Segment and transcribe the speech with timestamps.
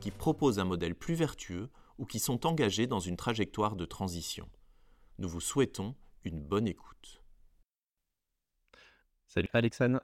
[0.00, 4.48] qui proposent un modèle plus vertueux ou qui sont engagés dans une trajectoire de transition.
[5.18, 7.22] Nous vous souhaitons une bonne écoute.
[9.26, 10.00] Salut Alexandre.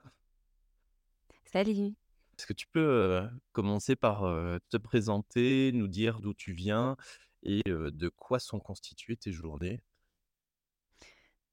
[1.45, 1.93] Salut.
[2.37, 6.97] Est-ce que tu peux euh, commencer par euh, te présenter, nous dire d'où tu viens
[7.43, 9.81] et euh, de quoi sont constituées tes journées?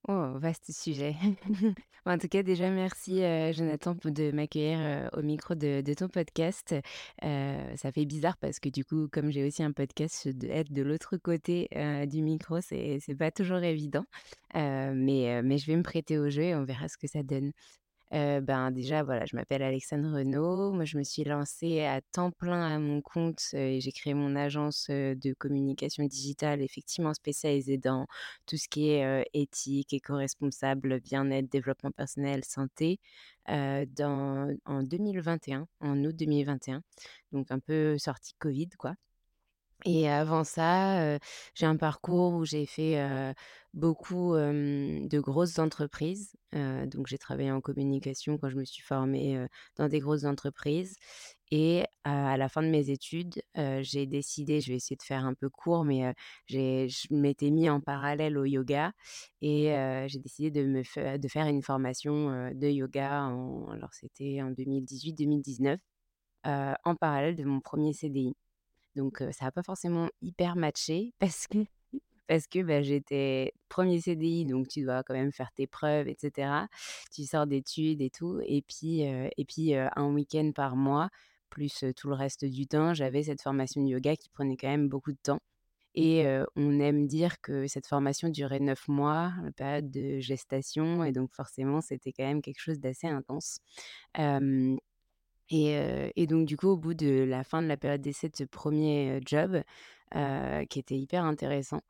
[0.09, 1.15] Oh, vaste sujet.
[2.07, 3.21] En tout cas, déjà, merci
[3.53, 6.75] Jonathan de m'accueillir au micro de, ton podcast.
[7.21, 11.19] ça fait bizarre parce que du coup, comme j'ai aussi un podcast, être de l'autre
[11.19, 11.69] côté
[12.09, 14.07] du micro, c'est c'est pas toujours évident.
[14.55, 17.53] mais, mais je vais me prêter au jeu et on verra ce que ça donne
[18.11, 20.73] ben, déjà, voilà, je m'appelle Alexandre Renaud.
[20.73, 24.35] Moi, je me suis lancée à temps plein à mon compte, et j'ai créé mon
[24.37, 28.07] agence, de communication digitale, effectivement spécialisée dans
[28.47, 32.99] tout ce qui est, éthique, éco-responsable, bien-être, développement personnel, santé,
[33.49, 36.83] dans en 2021, en août 2021,
[37.33, 38.95] donc un peu sortie covid, quoi.
[39.87, 41.19] Et avant ça,
[41.55, 43.35] j'ai un parcours où j'ai fait,
[43.75, 46.35] beaucoup, de grosses entreprises.
[46.53, 50.97] donc j'ai travaillé en communication quand je me suis formée, dans des grosses entreprises
[51.53, 53.43] et à la fin de mes études,
[53.81, 56.15] j'ai décidé je vais essayer de faire un peu court, mais,
[56.47, 58.93] j'ai je m'étais mis en parallèle au yoga
[59.43, 59.73] et
[60.09, 65.79] j'ai décidé de me de faire une formation, de yoga en alors c'était en 2018-2019,
[66.45, 68.35] en parallèle de mon premier CDI.
[68.97, 71.59] Donc ça n'a pas forcément hyper matché parce que
[72.27, 76.17] parce que, bah, j'étais premier CDI, donc tu dois quand même faire tes preuves et
[76.17, 76.69] cetera.
[77.13, 81.11] Tu sors d'études et tout et puis, et puis, un week-end par mois,
[81.49, 84.89] plus, tout le reste du temps, j'avais cette formation de yoga qui prenait quand même
[84.89, 85.41] beaucoup de temps
[85.97, 86.25] et
[86.55, 91.33] on aime dire que cette formation durait neuf mois, la période de gestation et donc
[91.33, 93.59] forcément, c'était quand même quelque chose d'assez intense.
[95.51, 98.45] Et, donc, du coup, au bout de la fin de la période d'essai de ce
[98.45, 99.63] premier job,
[100.69, 101.81] qui était hyper intéressant,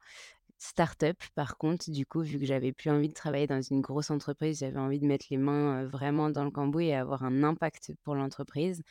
[0.62, 4.10] start-up, par contre, du coup, vu que j'avais plus envie de travailler dans une grosse
[4.10, 7.93] entreprise, j'avais envie de mettre les mains vraiment dans le cambouis et avoir un impact
[8.03, 8.82] pour l'entreprise,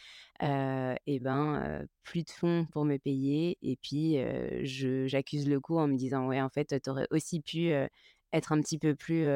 [0.41, 3.57] et ben, plus de fonds pour me payer.
[3.61, 4.17] Et puis,
[4.63, 7.71] j'accuse le coup en me disant, ouais, en fait, tu aurais aussi pu
[8.33, 9.27] être un petit peu plus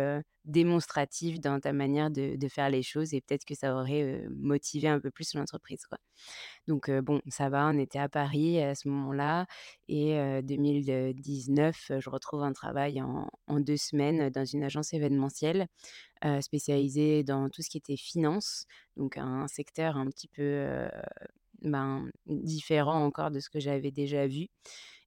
[0.45, 4.99] démonstratif dans ta manière de, faire les choses et peut-être que ça aurait motivé un
[4.99, 5.85] peu plus l'entreprise.
[6.67, 9.45] Donc bon, ça va, on était à Paris à ce moment-là
[9.87, 15.67] et 2019, je retrouve un travail en, deux semaines dans une agence événementielle
[16.41, 18.65] spécialisée dans tout ce qui était finance,
[18.97, 20.87] donc un secteur un petit peu
[21.61, 24.47] ben, différent encore de ce que j'avais déjà vu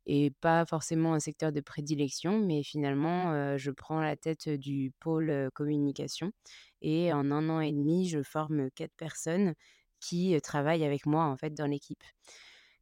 [0.07, 5.51] et pas forcément un secteur de prédilection, mais finalement, je prends la tête du pôle
[5.53, 6.31] communication
[6.81, 9.55] et en un an et demi, je forme quatre personnes
[9.99, 12.05] qui travaillent avec moi en fait dans l'équipe.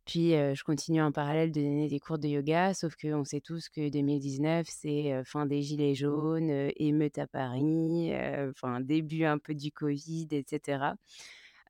[0.04, 3.70] Puis je continue en parallèle de donner des cours de yoga, sauf qu'on sait tous
[3.70, 8.12] que 2019, c'est fin des gilets jaunes, émeute à Paris,
[8.50, 10.92] enfin début un peu du Covid, etc.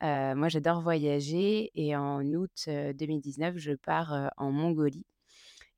[0.02, 5.06] moi, j'adore voyager et en août 2019, je pars en Mongolie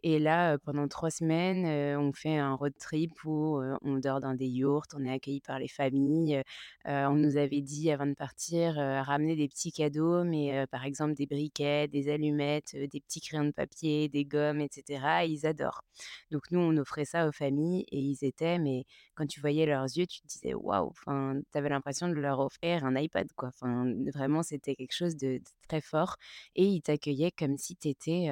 [0.09, 1.67] et là, pendant trois semaines,
[1.99, 5.59] on fait un road trip où on dort dans des yurts, on est accueillis par
[5.59, 6.43] les familles.
[6.85, 11.27] on nous avait dit avant de partir, ramener des petits cadeaux, mais par exemple des
[11.27, 15.25] briquets, des allumettes, des petits crayons de papier, des gommes, etc.
[15.27, 15.83] ils adorent.
[16.31, 18.85] Donc nous, on offrait ça aux familles et ils étaient, mais
[19.17, 22.85] quand tu voyais leurs yeux, tu te disais waouh, enfin, tu l'impression de leur offrir
[22.85, 23.49] un iPad, quoi.
[23.49, 26.17] Enfin, vraiment, c'était quelque chose de, très fort.
[26.55, 28.29] Et ils t'accueillaient comme si tu étais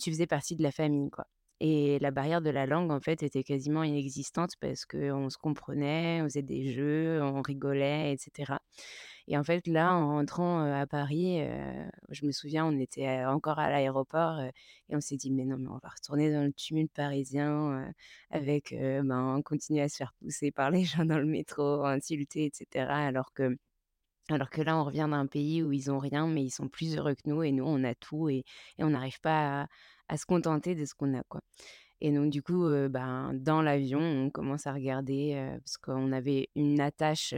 [0.00, 1.26] tu faisais partie de la famille, quoi.
[1.60, 6.22] Et la barrière de la langue, en fait, était quasiment inexistante parce qu'on se comprenait,
[6.22, 8.54] on faisait des jeux, on rigolait, etc.
[9.28, 11.40] Et en fait, là, en rentrant à Paris,
[12.08, 15.68] je me souviens, on était encore à l'aéroport et on s'est dit, mais non, mais
[15.68, 17.92] on va retourner dans le tumulte parisien
[18.30, 22.86] avec, ben, continuer à se faire pousser par les gens dans le métro, insulter, etc.
[22.88, 23.56] Alors que
[24.32, 26.96] alors que là, on revient d'un pays où ils ont rien, mais ils sont plus
[26.96, 28.44] heureux que nous et nous, on a tout et
[28.78, 29.66] on n'arrive pas
[30.08, 31.40] à se contenter de ce qu'on a, quoi.
[32.00, 36.80] Et donc du coup, ben, dans l'avion, on commence à regarder, parce qu'on avait une
[36.80, 37.34] attache,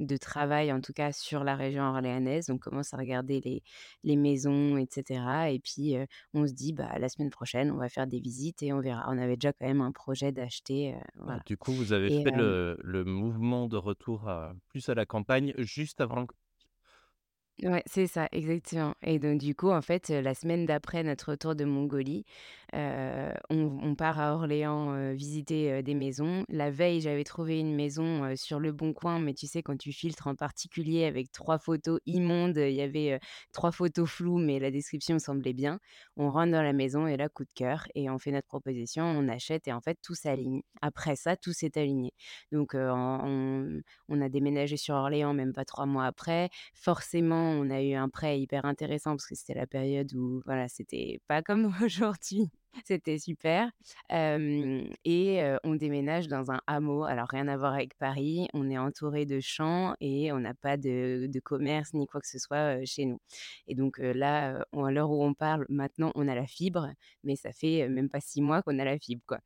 [0.00, 2.50] de travail, en tout cas sur la région orléanaise.
[2.50, 3.62] On commence à regarder les
[4.04, 5.96] les maisons et cetera et puis,
[6.34, 9.06] on se dit: «Bah, la semaine prochaine, on va faire des visites et on verra».
[9.08, 12.30] On avait déjà quand même un projet d'acheter, voilà du coup, vous avez et fait
[12.30, 16.26] le le mouvement de retour à plus à la campagne juste avant le
[17.62, 21.54] Ouais, c'est ça, exactement et donc du coup, en fait, la semaine d'après notre retour
[21.54, 22.24] de Mongolie,
[22.72, 26.44] on part à Orléans, visiter, des maisons.
[26.48, 29.92] La veille, j'avais trouvé une maison, sur Le Bon Coin, mais tu sais, quand tu
[29.92, 33.20] filtres en particulier avec 3 photos immondes, il y avait,
[33.52, 35.80] 3 photos floues, mais la description semblait bien.
[36.16, 39.04] On rentre dans la maison et là, coup de cœur et on fait notre proposition,
[39.04, 40.62] on achète et en fait, tout s'aligne.
[40.80, 42.12] Après ça, tout s'est aligné.
[42.52, 43.82] Donc, on
[44.22, 46.48] a déménagé sur Orléans même pas 3 mois après.
[46.74, 50.68] Forcément, on a eu un prêt hyper intéressant parce que c'était la période où voilà,
[50.68, 52.50] c'était pas comme aujourd'hui.
[52.84, 53.70] C'était super,
[54.10, 57.02] hem et on déménage dans un hameau.
[57.04, 60.76] Alors rien à voir avec Paris, on est entouré de champs et on n'a pas
[60.76, 63.18] de de commerce ni quoi que ce soit, chez nous
[63.66, 66.90] et donc là, on à l'heure où on parle, maintenant, on a la fibre,
[67.24, 69.38] mais ça fait, même pas 6 mois qu'on a la fibre, quoi.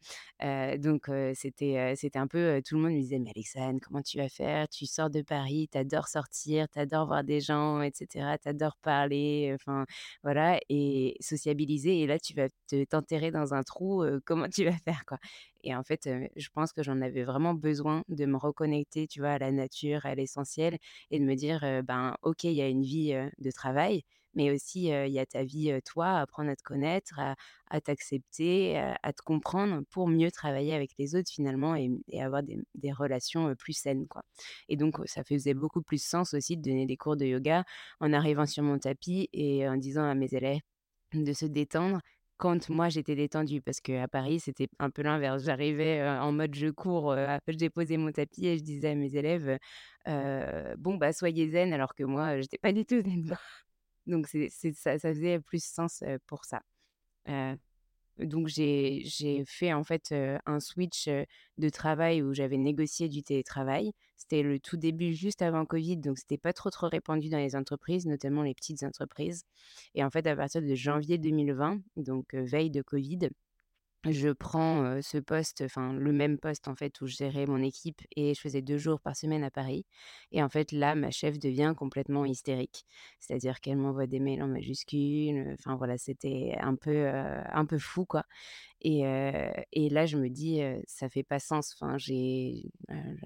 [0.78, 4.28] Donc c'était, c'était un peu, tout le monde me disait: «Mais Alexandre, comment tu vas
[4.28, 4.68] faire?
[4.68, 8.48] Tu sors de Paris, tu adores sortir, tu adores voir des gens et cetera, tu
[8.48, 9.86] adores parler, enfin
[10.22, 12.84] voilà et sociabiliser et là tu vas te
[13.30, 15.18] dans un trou, comment tu vas faire, quoi?»
[15.62, 19.30] et en fait, je pense que j'en avais vraiment besoin de me reconnecter, tu vois,
[19.30, 20.76] à la nature, à l'essentiel
[21.10, 24.02] et de me dire, «Ben, OK, il y a une vie, de travail,
[24.34, 27.34] mais aussi, il y a ta vie, toi, apprendre à te connaître, à
[27.70, 31.90] à t'accepter, à à te comprendre pour mieux travailler avec les autres finalement et
[32.22, 34.22] avoir des des relations, plus saines, quoi»
[34.68, 37.64] et donc ça faisait beaucoup plus sens aussi de donner des cours de yoga
[38.00, 40.60] en arrivant sur mon tapis et en disant à mes élèves
[41.12, 42.00] de se détendre
[42.36, 43.60] quand moi j'étais détendue.
[43.62, 45.44] Parce qu'à Paris, c'était un peu l'inverse.
[45.44, 49.14] J'arrivais, en mode je cours, après j'ai posé mon tapis et je disais à mes
[49.16, 49.58] élèves,
[50.78, 53.24] «Bon, bah, soyez zen», alors que moi, j'étais pas du tout zen.
[54.06, 56.62] Donc c'est ça faisait plus sens, pour ça.
[58.18, 60.14] Donc j'ai j'ai fait en fait,
[60.46, 61.08] un switch,
[61.58, 63.92] de travail où j'avais négocié du télétravail.
[64.16, 67.56] C'était le tout début, juste avant covid, donc c'était pas trop, trop répandu dans les
[67.56, 69.44] entreprises, notamment les petites entreprises.
[69.94, 73.30] Et en fait, à partir de janvier 2020, donc veille de covid,
[74.12, 78.02] je prends, ce poste, enfin le même poste en fait où je gérais mon équipe
[78.16, 79.86] et je faisais 2 jours par semaine à Paris
[80.32, 82.84] et en fait là, ma chef devient complètement hystérique.
[83.20, 88.04] C'est-à-dire qu'elle m'envoie des mails en majuscules, enfin voilà, c'était un peu, un peu fou
[88.04, 88.24] quoi
[88.84, 91.74] et là je me dis, heu: «Ça fait pas sens».
[91.80, 92.70] Enfin j'ai,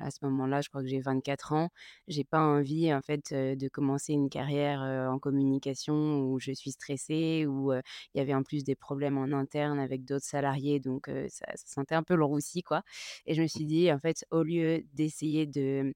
[0.00, 1.70] à ce moment-là, je crois que j'ai 24 ans.
[2.08, 4.80] J'ai pas envie en fait, de commencer une carrière,
[5.12, 7.82] en communication où je suis stressée, où, il
[8.18, 12.02] y avait en plus des problèmes en interne avec d'autres salariés donc ça sentait un
[12.04, 12.82] peu le roussi quoi
[13.26, 15.92] et je me suis dit: «En fait, au lieu d'essayer de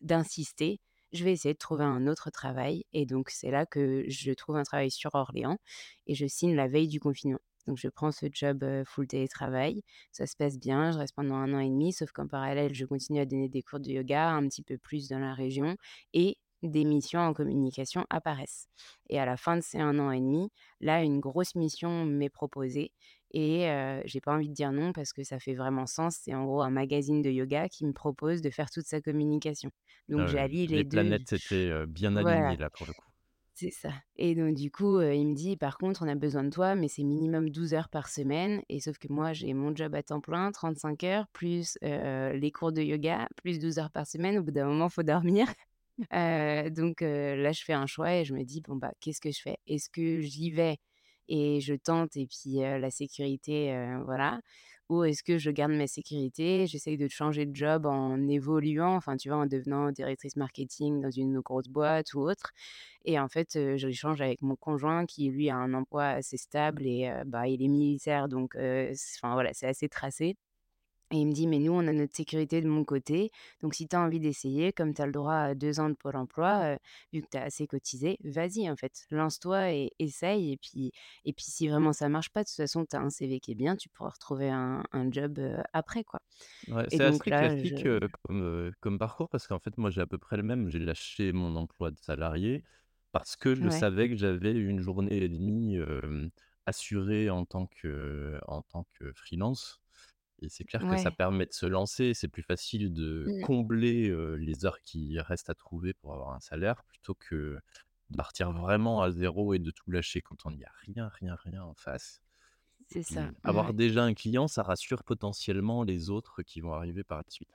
[0.00, 0.80] d'insister,
[1.12, 4.56] je vais essayer de trouver un autre travail» et donc c'est là que je trouve
[4.56, 5.58] un travail sur Orléans
[6.06, 7.38] et je signe la veille du confinement.
[7.66, 9.82] Donc je prends ce job, full télétravail.
[10.12, 12.84] Ça se passe bien, je reste pendant un an et demi, sauf qu'en parallèle, je
[12.86, 15.76] continue à donner des cours de yoga un petit peu plus dans la région
[16.12, 18.68] et des missions en communication apparaissent
[19.08, 20.50] et à la fin de ces un an et demi,
[20.80, 22.92] là, une grosse mission m'est proposée
[23.32, 26.16] et heu, j'ai pas envie de dire non parce que ça fait vraiment sens.
[26.20, 29.70] C'est en gros un magazine de yoga qui me propose de faire toute sa communication.
[30.08, 30.86] Donc Heu, j'allie les les 2.
[30.86, 32.56] planètes s'étaient, heu, bien alignées Voilà.
[32.56, 33.10] là pour le coup.
[33.54, 36.50] C'est ça et donc du coup, il me dit: «Par contre, on a besoin de
[36.50, 39.94] toi, mais c'est minimum 12 heures par semaine» et sauf que moi, j'ai mon job
[39.94, 44.38] à temps plein, 35 heures, plus, les cours de yoga, plus 12 heures par semaine.
[44.38, 45.46] Au bout d'un moment, faut dormir.
[46.74, 49.40] Donc là, je fais un choix et je me dis: «Bon, bah, qu'est-ce que je
[49.42, 49.58] fais?
[49.66, 50.78] Est-ce que j'y vais
[51.28, 54.40] et je tente et puis, la sécurité, voilà,
[55.04, 59.28] est-ce que je garde ma sécurité, j'essaye de changer de job en évoluant, enfin, tu
[59.28, 62.52] vois, en devenant directrice marketing dans une grosse boîte ou autre?»
[63.04, 66.86] et en fait, heu, j'échange avec mon conjoint qui, lui, a un emploi assez stable
[66.86, 68.54] et bah, il est militaire donc
[69.34, 70.36] voilà, c'est assez tracé
[71.12, 73.30] et il me dit: «Mais nous, on a notre sécurité de mon côté,
[73.62, 75.94] donc si tu as envie d'essayer, comme tu as le droit à 2 ans de
[75.94, 76.78] Pôle emploi, heu,
[77.12, 80.52] vu que tu as assez cotisé, vas-y, en fait, lance-toi et essaye.
[80.52, 80.92] Et puis
[81.24, 83.52] et puis si vraiment ça marche pas, de toute façon, tu as un CV qui
[83.52, 86.20] est bien, tu pourras retrouver un un job, heu, après, quoi»
[86.68, 87.98] Ouais, c'est assez là, je classique, heu,
[88.80, 90.68] comme, parcours parce qu'en fait, moi, j'ai à peu près le même.
[90.70, 92.62] J'ai lâché mon emploi de salarié
[93.10, 93.68] parce que je ouais.
[93.68, 95.78] savais que j'avais une journée et demie,
[96.66, 99.81] assurée en tant que en tant que freelance
[100.42, 102.14] et c'est clair que ça permet de se lancer.
[102.14, 103.40] C'est plus facile de Mmh.
[103.40, 107.58] combler, les heures qui restent à trouver pour avoir un salaire plutôt que
[108.10, 111.36] de partir vraiment à zéro et de tout lâcher quand on n'y a rien, rien,
[111.36, 112.20] rien en face.
[112.90, 113.74] Et C'est ça, puis avoir ouais.
[113.74, 117.50] déjà un client, ça rassure potentiellement les autres qui vont arriver par la suite.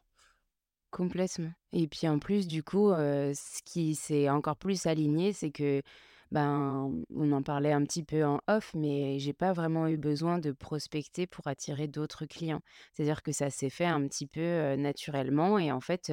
[0.92, 5.82] Complètement et puis en plus du coup, ce qui s'est encore plus aligné, c'est que,
[6.32, 10.40] ben, on en parlait un petit peu en off, mais j'ai pas vraiment eu besoin
[10.40, 12.62] de prospecter pour attirer d'autres clients.
[12.94, 16.12] C'est-à-dire que ça s'est fait un petit peu, naturellement et en fait,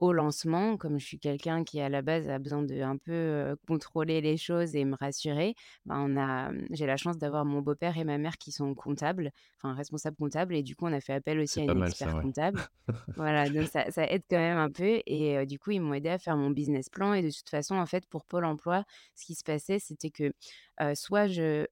[0.00, 3.56] au lancement, comme je suis quelqu'un qui à la base a besoin de un peu,
[3.66, 5.54] contrôler les choses et me rassurer,
[5.86, 8.74] ben, on a, mmh, j'ai la chance d'avoir mon beau-père et ma mère qui sont
[8.74, 11.88] comptables, enfin responsables comptables et du coup on a fait appel aussi à une ça,
[11.88, 12.22] expert ouais.
[12.22, 12.64] comptable.
[13.16, 16.08] Voilà, donc ça ça aide quand même un peu et du coup, ils m'ont aidé
[16.08, 18.84] à faire mon business plan et de toute façon, en fait, pour Pôle emploi,
[19.16, 20.32] ce qui se passait, c'était que,
[20.94, 21.66] soit je,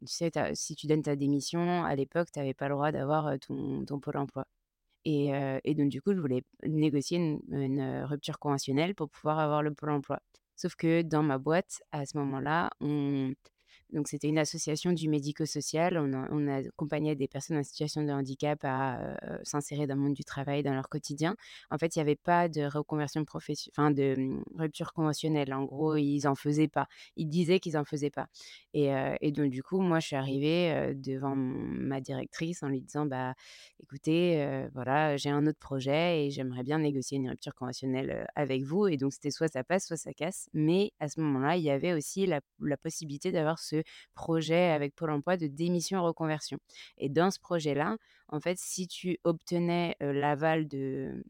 [0.00, 3.38] tu sais, si tu donnes ta démission, à l'époque, tu avais pas le droit d'avoir,
[3.40, 4.46] ton ton Pôle emploi
[5.64, 9.72] et donc du coup, je voulais négocier une une, rupture conventionnelle pour pouvoir avoir le
[9.74, 10.20] Pôle emploi.
[10.56, 13.32] Sauf que dans ma boîte, à ce moment-là, on
[13.92, 15.98] donc c'était une association du médico-social.
[15.98, 20.24] On on accompagnait des personnes en situation de handicap à, s'insérer dans le monde du
[20.24, 21.36] travail, dans leur quotidien.
[21.70, 25.52] En fait, il y avait pas de reconversion profession enfin de, mmh, rupture conventionnelle.
[25.54, 26.86] En gros, ils en faisaient pas.
[27.16, 28.28] Ils disaient qu'ils en faisaient pas
[28.74, 28.88] et
[29.20, 33.34] et donc du coup, moi, je suis arrivée, devant ma directrice en lui disant: «Bah,
[33.82, 38.86] écoutez, voilà, j'ai un autre projet et j'aimerais bien négocier une rupture conventionnelle, avec vous»
[38.88, 40.48] et donc c'était soit ça passe, soit ça casse.
[40.52, 43.77] Mais à ce moment-là, il y avait aussi la possibilité d'avoir ce
[44.14, 46.58] projet avec Pôle emploi de démission reconversion.
[46.98, 47.96] Et dans ce projet-là,
[48.28, 51.24] en fait, si tu obtenais, l'aval de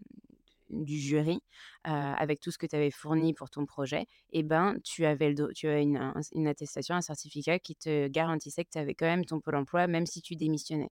[0.71, 1.41] du jury,
[1.87, 5.33] heu, avec tout ce que tu avais fourni pour ton projet et ben, tu avais
[5.33, 8.95] le tu as une un une attestation, un certificat qui te garantissait que tu avais
[8.95, 10.91] quand même ton Pôle emploi, même si tu démissionnais.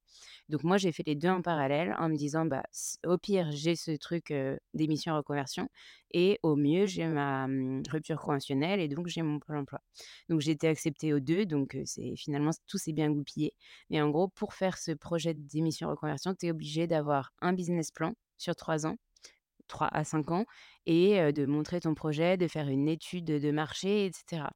[0.49, 2.63] Donc moi, j'ai fait les 2 en parallèle en me disant: «Bah,
[3.05, 4.33] au pire, j'ai ce truc,
[4.73, 5.69] démission reconversion
[6.11, 9.81] et au mieux, j'ai ma, mmh, rupture conventionnelle et donc j'ai mon Pôle emploi».
[10.29, 13.53] Donc j'ai été acceptée aux 2, donc c'est finalement tout s'est bien goupillé.
[13.89, 17.53] Mais en gros, pour faire ce projet de démission reconversion, tu es obligé d'avoir un
[17.53, 18.97] business plan sur 3 ans
[19.67, 20.45] 3 à 5 ans
[20.85, 24.51] et de montrer ton projet, de faire une étude de marché et cetera.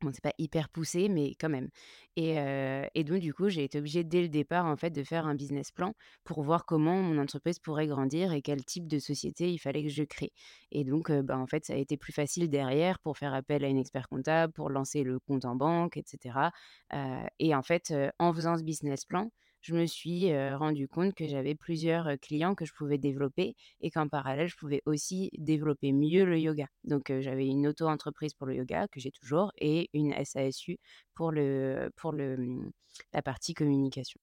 [0.00, 1.68] Bon, c'est pas hyper poussé, mais quand même.
[2.16, 5.34] Et donc du coup, j'ai été obligée dès le départ, en fait, de faire un
[5.36, 5.94] business plan
[6.24, 9.88] pour voir comment mon entreprise pourrait grandir et quel type de société il fallait que
[9.90, 10.32] je crée.
[10.72, 13.64] Et donc heu, bah, en fait, ça a été plus facile derrière pour faire appel
[13.64, 16.50] à une expert comptable, pour lancer le compte en banque et cetera,
[16.94, 16.98] heu
[17.38, 19.30] et en fait, en faisant ce business plan,
[19.62, 23.90] je me suis, heu, rendue compte que j'avais plusieurs, clients que je pouvais développer et
[23.90, 26.66] qu'en parallèle, je pouvais aussi développer mieux le yoga.
[26.84, 30.78] Donc, j'avais une auto-entreprise pour le yoga que j'ai toujours et une SASU
[31.14, 32.70] pour le pour le, mmh,
[33.14, 34.20] la partie communication.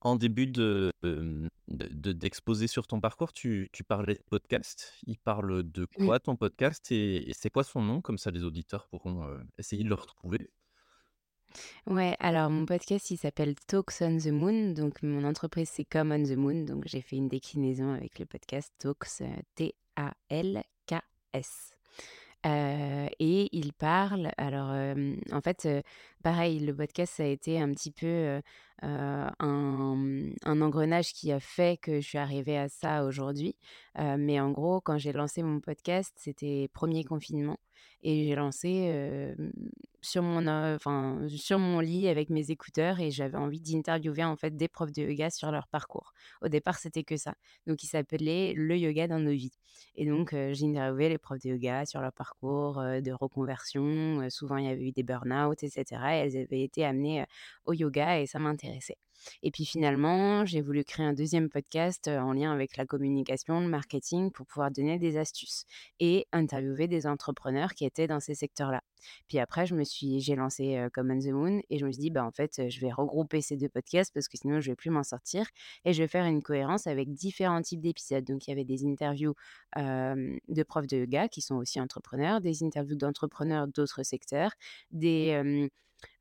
[0.00, 4.94] En début de, hem, de de d'exposé sur ton parcours, tu tu parlais de podcast.
[5.06, 8.00] Il parle de quoi ton podcast et et c'est quoi son nom?
[8.00, 9.26] Comme ça les auditeurs pourront,
[9.58, 10.50] essayer de le retrouver.
[11.86, 16.12] Ouais, alors mon podcast, il s'appelle Talks on the Moon, donc mon entreprise, c'est Come
[16.12, 20.60] on the Moon, donc j'ai fait une déclinaison avec le podcast Talks, heu, T-A-L-K-S.
[22.46, 25.66] Heu et il parle alors, hem, en fait,
[26.22, 28.40] pareil, le podcast, ça a été un petit peu,
[28.84, 33.56] heu, un, engrenage qui a fait que je suis arrivée à ça aujourd'hui.
[33.98, 37.58] Heu, mais en gros, quand j'ai lancé mon podcast, c'était premier confinement
[38.02, 39.52] et j'ai lancé, hem,
[40.00, 40.78] sur mon,
[41.28, 45.02] sur mon lit avec mes écouteurs et j'avais envie d'interviewer, en fait, des profs de
[45.02, 46.12] yoga sur leur parcours.
[46.42, 47.34] Au départ, c'était que ça.
[47.66, 49.52] Donc il s'appelait «Le yoga dans nos vies».
[49.96, 54.28] Et donc, j'ai interviewé les profs de yoga sur leur parcours, de reconversion.
[54.30, 57.24] Souvent, il y avait eu des burn-out et cetera et elles avaient été amenées,
[57.64, 58.67] au yoga et ça m'intéressait.
[59.42, 63.68] Et puis finalement, j'ai voulu créer un deuxième podcast, en lien avec la communication, le
[63.68, 65.64] marketing pour pouvoir donner des astuces
[66.00, 68.80] et interviewer des entrepreneurs qui étaient dans ces secteurs-là.
[69.28, 71.92] Puis après, je me suis j'ai lancé, heu, Come on the Moon et je me
[71.92, 74.70] suis dit: «Bah, en fait, je vais regrouper ces 2 podcasts parce que sinon je
[74.70, 75.46] vais plus m'en sortir
[75.84, 78.24] et je vais faire une cohérence avec différents types d'épisodes».
[78.24, 79.34] Donc il y avait des interviews
[79.76, 84.52] de profs de yoga qui sont aussi entrepreneurs, des interviews d'entrepreneurs d'autres secteurs,
[84.90, 85.68] des, hem,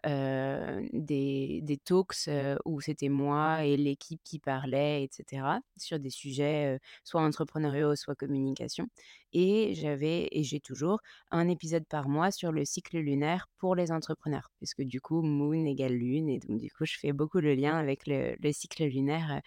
[0.03, 6.09] des des talks, heu, où c'était moi et l'équipe qui parlait et cetera, sur des
[6.09, 8.87] sujets, soit entrepreneuriaux, soit communication
[9.33, 13.91] et j'avais et j'ai toujours un épisode par mois sur le cycle lunaire pour les
[13.91, 14.49] entrepreneurs.
[14.57, 17.77] Puisque du coup, moon égale lune et donc du coup, je fais beaucoup le lien
[17.77, 19.41] avec le le cycle lunaire,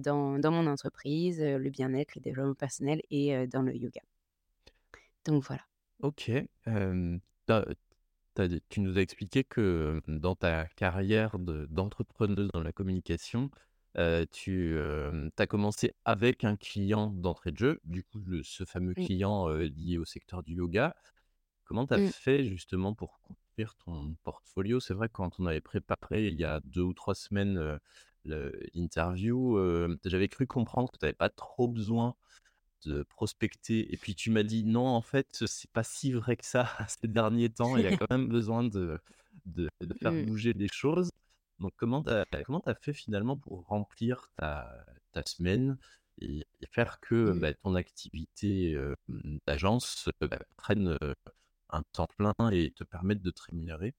[0.00, 4.00] dans dans mon entreprise, le bien-être, le développement personnel et dans le yoga.
[5.24, 5.62] Donc voilà.
[6.00, 6.30] OK,
[8.70, 13.50] tu nous as expliqué que, dans ta carrière de d'entrepreneuse dans la communication,
[14.32, 14.78] tu,
[15.38, 19.12] as commencé avec un client d'entrée de jeu, du coup le ce fameux Oui.
[19.12, 20.94] client, lié au secteur du yoga.
[21.64, 22.12] Comment tu as Mmh.
[22.22, 24.80] fait justement pour construire ton portfolio?
[24.80, 27.78] C'est vrai que quand on avait préparé il y a 2 ou 3 semaines,
[28.26, 29.58] l'interview,
[30.04, 32.16] j'avais cru comprendre que tu avais pas trop besoin
[32.86, 36.46] de prospecter et puis tu m'as dit: «Non, en fait, c'est pas si vrai que
[36.46, 38.98] ça ces derniers temps, il y a quand même besoin de
[39.46, 40.26] de de faire Mmh.
[40.26, 41.10] bouger les choses».
[41.58, 45.78] Donc comment tu as fait finalement pour remplir ta ta semaine
[46.20, 47.40] et et faire que, Mmh.
[47.40, 51.14] bah, ton activité, hem, d'agence, heu, bah, prenne, heu,
[51.70, 53.94] un temps plein et te permette de te rémunérer?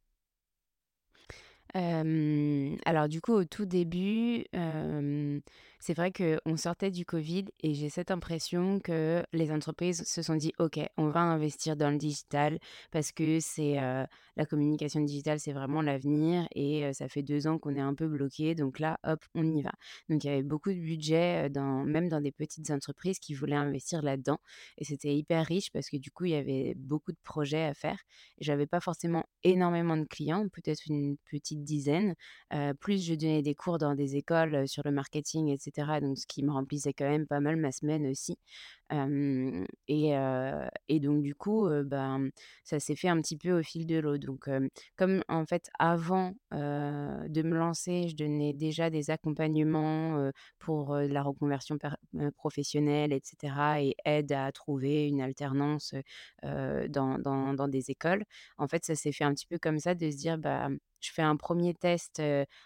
[2.85, 5.41] Alors du coup, au tout début, hem,
[5.85, 10.35] c'est vrai qu'on sortait du covid et j'ai cette impression que les entreprises se sont
[10.35, 12.57] dit: «OK, on va investir dans le digital
[12.91, 13.73] parce que c'est,
[14.37, 18.07] la communication digitale, c'est vraiment l'avenir et ça fait 2 ans qu'on est un peu
[18.07, 19.71] bloqué donc là, hop, on y va».
[20.07, 23.57] Donc il y avait beaucoup de budget, dans même dans des petites entreprises qui voulaient
[23.57, 24.37] investir là-dedans
[24.77, 27.73] et c'était hyper riche parce que du coup, il y avait beaucoup de projets à
[27.73, 27.99] faire
[28.39, 32.15] j'avais pas forcément énormément de clients, peut-être une petite dizaine.
[32.79, 35.57] Plus je donnais des cours dans des écoles, sur le marketing et
[36.01, 38.37] donc ce qui me remplissait quand même pas mal ma semaine aussi.
[39.87, 40.13] Et
[40.89, 42.29] et donc du coup, ben,
[42.63, 44.17] ça s'est fait un petit peu au fil de l'eau.
[44.17, 44.49] Donc,
[44.97, 51.77] comme en fait avant, de me lancer, je donnais déjà des accompagnements, pour, la reconversion
[52.35, 55.93] professionnelle et cetera et aide à trouver une alternance,
[56.43, 58.23] dans dans dans des écoles.
[58.57, 60.69] En fait, ça s'est fait un petit peu comme ça de se dire: «Bah,
[61.01, 62.21] je fais un premier test,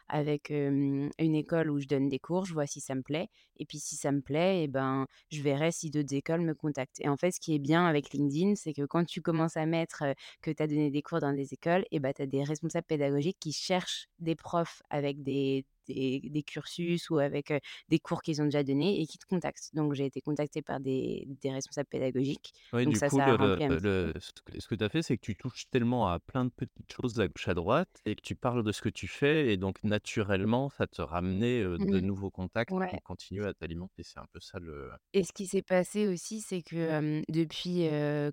[0.08, 3.66] avec, une école où je donne des cours, je vois si ça me plaît et
[3.66, 7.10] puis si ça me plaît et ben, je verrai si d'autres écoles me contactent» et
[7.10, 10.04] en fait, ce qui est bien avec LinkedIn, c'est que quand tu commences à mettre,
[10.42, 12.86] que tu as donné des cours dans des écoles et bah, tu as des responsables
[12.88, 17.54] pédagogiques qui cherchent des profs avec des des des cursus ou avec,
[17.90, 19.70] des cours qu'ils ont déjà donnés et qui te contactent.
[19.74, 23.32] Donc j'ai été contactée par des des responsables pédagogiques, Oui, donc du ça, coup, ça
[23.32, 23.74] a le petit peu.
[23.80, 26.92] le ce que tu as fait, c'est que tu touches tellement à plein de petites
[26.92, 29.58] choses à gauche, à droite et que tu parles de ce que tu fais et
[29.58, 32.90] donc naturellement, ça te ramenait, de Mmh nouveaux contacts Ouais.
[32.90, 34.04] qui continuent à t'alimenter.
[34.04, 37.88] C'est un peu ça le Et ce qui s'est passé aussi, c'est que, depuis,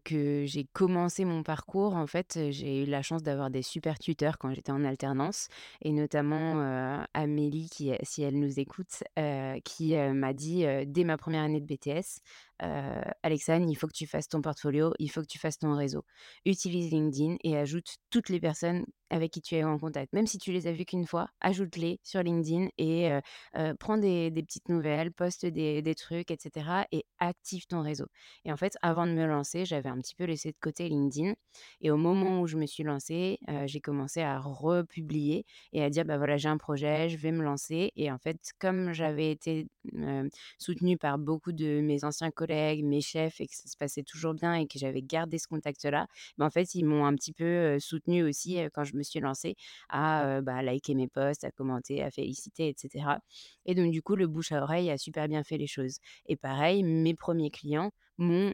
[0.04, 4.38] que j'ai commencé mon parcours, en fait, j'ai eu la chance d'avoir des super tuteurs
[4.38, 5.48] quand j'étais en alternance
[5.82, 7.04] et notamment, heu,
[7.50, 11.60] Qui, heu, si elle nous écoute, heu, qui, heu, m'a dit, dès ma première année
[11.60, 12.20] de BTS,
[12.64, 15.76] heu: «Alexane, il faut que tu fasses ton portfolio, il faut que tu fasses ton
[15.76, 16.04] réseau.
[16.46, 20.12] Utilise LinkedIn et ajoute toutes les personnes avec qui tu es en contact.
[20.12, 23.10] Même si tu les as vues qu'une fois, ajoute-les sur LinkedIn et
[23.78, 28.06] prends des petites nouvelles, poste des des trucs et cetera et active ton réseau
[28.44, 31.34] et en fait, avant de me lancer, j'avais un petit peu laissé de côté LinkedIn
[31.80, 36.04] et au moment où je me suis lancée, j'ai commencé à republier et à dire:
[36.04, 39.66] «Bah, voilà, j'ai un projet, je vais me lancer» et en fait, comme j'avais été,
[40.58, 44.34] soutenue par beaucoup de mes anciens collègues, mes chefs et que ça se passait toujours
[44.34, 46.06] bien et que j'avais gardé ce contact-là,
[46.38, 47.44] bah, en fait, ils m'ont un petit peu,
[47.76, 49.56] heu, soutenue aussi, quand je me suis lancée
[49.88, 53.20] à, bah, liker mes posts, à commenter, à féliciter et cetera.
[53.66, 55.98] Et donc du coup, le bouche à oreille a super bien fait les choses.
[56.26, 58.52] Et pareil, mes premiers clients m'ont,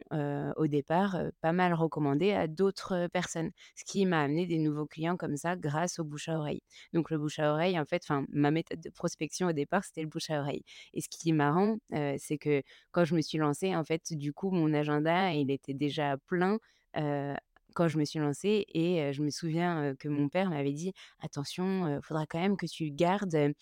[0.57, 3.51] au départ, pas mal recommandé à d'autres, personnes.
[3.75, 6.61] Ce qui m'a amené des nouveaux clients comme ça grâce au bouche à oreille.
[6.93, 10.01] Donc le bouche à oreille, en fait, enfin, ma méthode de prospection au départ, c'était
[10.01, 11.77] le bouche à oreille et ce qui est marrant,
[12.17, 15.73] c'est que quand je me suis lancée, en fait, du coup, mon agenda, il était
[15.73, 16.59] déjà plein,
[17.75, 21.87] quand je me suis lancée et je me souviens, que mon père m'avait dit: «Attention,
[21.87, 23.53] heu, faudra quand même que tu gardes,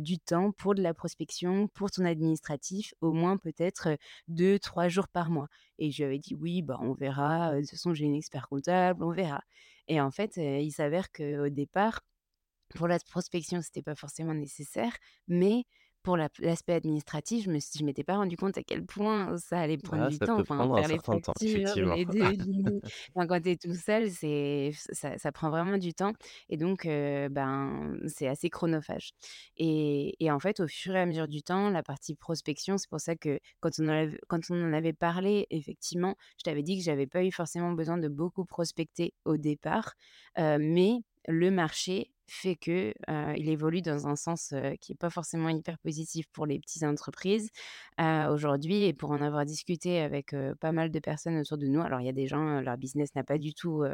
[0.00, 3.96] du temps pour de la prospection, pour ton administratif, au moins peut-être, heu,
[4.28, 7.70] 2-3 jours par mois» et je lui avais dit: «Oui, bah, on verra, de toute
[7.70, 9.42] façon j'ai une expert comptable, on verra»
[9.88, 12.00] et en fait, il s'avère qu'au départ,
[12.76, 14.92] pour la prospection, c'était pas forcément nécessaire,
[15.28, 15.64] mais
[16.02, 19.60] pour la l'aspect administratif, je me je m'étais pas rendu compte à quel point ça
[19.60, 21.94] allait prendre ah, du temps, enfin, faire les certain temps, factures, effectivement.
[21.94, 22.80] les devis,
[23.14, 26.12] enfin, quand tu es tout seul, ça ça prend vraiment du temps
[26.48, 29.12] et donc ben, c'est assez chronophage
[29.56, 32.88] et et en fait, au fur et à mesure du temps, la partie prospection, c'est
[32.88, 36.62] pour ça que quand on en av quand on en avait parlé, effectivement, je t'avais
[36.62, 39.94] dit que j'avais pas eu forcément besoin de beaucoup prospecter au départ,
[40.36, 42.94] mais le marché fait que,
[43.36, 47.50] il évolue dans un sens, qui est pas forcément hyper positif pour les petites entreprises,
[48.30, 51.80] aujourd'hui et pour en avoir discuté avec, pas mal de personnes autour de nous.
[51.80, 53.84] Alors il y a des gens, leur business n'a pas du tout,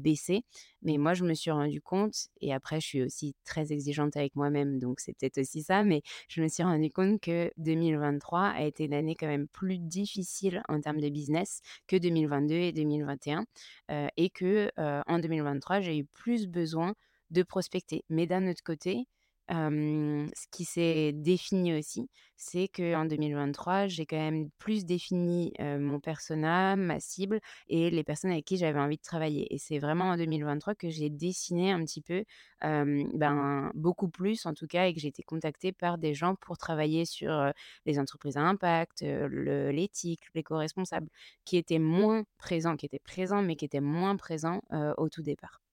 [0.00, 0.42] baissé,
[0.82, 4.36] mais moi je me suis rendu compte et après je suis aussi très exigeante avec
[4.36, 8.62] moi-même, donc c'est peut-être aussi ça, mais je me suis rendu compte que 2023 a
[8.62, 13.44] été une année quand même plus difficile en termes de business que 2022 et 2021,
[13.90, 14.70] heu et que,
[15.06, 16.94] en 2023, j'ai eu plus besoin
[17.34, 18.04] de prospecter.
[18.08, 19.06] Mais d'un autre côté,
[19.50, 26.76] ce qui s'est défini aussi, c'est qu'en 2023, j'ai quand même plus défini, mon persona,
[26.76, 30.16] ma cible et les personnes avec qui j'avais envie de travailler et c'est vraiment en
[30.16, 32.24] 2023 que j'ai dessiné un petit peu,
[32.62, 36.56] ben, beaucoup plus en tout cas et que j'ai été contactée par des gens pour
[36.56, 37.52] travailler sur,
[37.86, 41.08] les entreprises à impact, l'éthique, l'éco-responsable,
[41.44, 44.62] qui étaient moins présents, qui étaient présents, mais qui étaient moins présents,
[44.96, 45.63] au tout départ.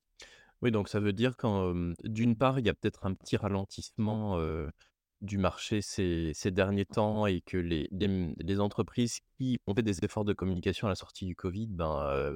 [0.61, 4.39] Oui, donc ça veut dire qu'en, d'une part, il y a peut-être un petit ralentissement,
[5.21, 10.25] du marché ces derniers temps et que mmh, les entreprises qui ont fait des efforts
[10.25, 12.35] de communication à la sortie du covid, ben,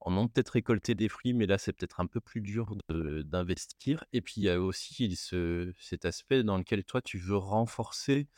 [0.00, 4.04] en ont peut-être récolté des fruits, mais là, c'est peut-être un peu plus dur d'investir.
[4.12, 8.28] Et puis il y a aussi ce cet aspect dans lequel toi, tu veux renforcer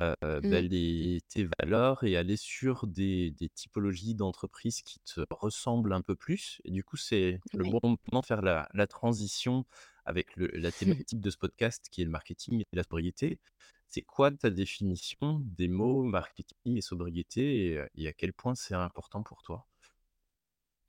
[0.00, 0.62] bah, Mmh.
[0.62, 6.16] les tes valeurs et aller sur des des typologies d'entreprises qui te ressemblent un peu
[6.16, 9.64] plus et du coup, c'est le bon moment de faire la la transition
[10.04, 13.40] avec le la thématique de ce podcast qui est le marketing et la sobriété.
[13.88, 18.74] C'est quoi ta définition des mots marketing et sobriété et et à quel point c'est
[18.74, 19.66] important pour toi?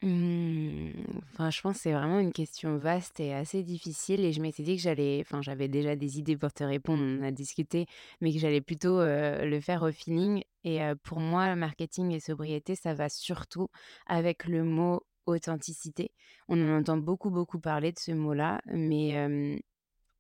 [0.03, 0.91] Mmh,
[1.33, 5.17] franchement, c'est vraiment une question vaste et assez difficile et je m'étais dit que j'allais
[5.21, 7.87] enfin, j'avais déjà des idées pour te répondre, on a discuté,
[8.21, 12.19] mais que j'allais plutôt, heu, le faire au feeling et heu, pour moi, marketing et
[12.19, 13.69] sobriété, ça va surtout
[14.05, 16.11] avec le mot authenticité.
[16.47, 19.59] On en entend beaucoup, beaucoup parler de ce mot-là, mais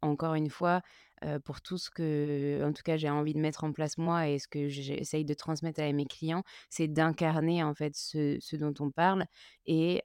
[0.01, 0.81] encore une fois,
[1.45, 4.37] pour tout ce que, en tout cas, j'ai envie de mettre en place moi et
[4.39, 8.91] ce que j'essaye de transmettre à mes clients, c'est d'incarner, en fait, ce dont on
[8.91, 9.25] parle
[9.65, 10.03] et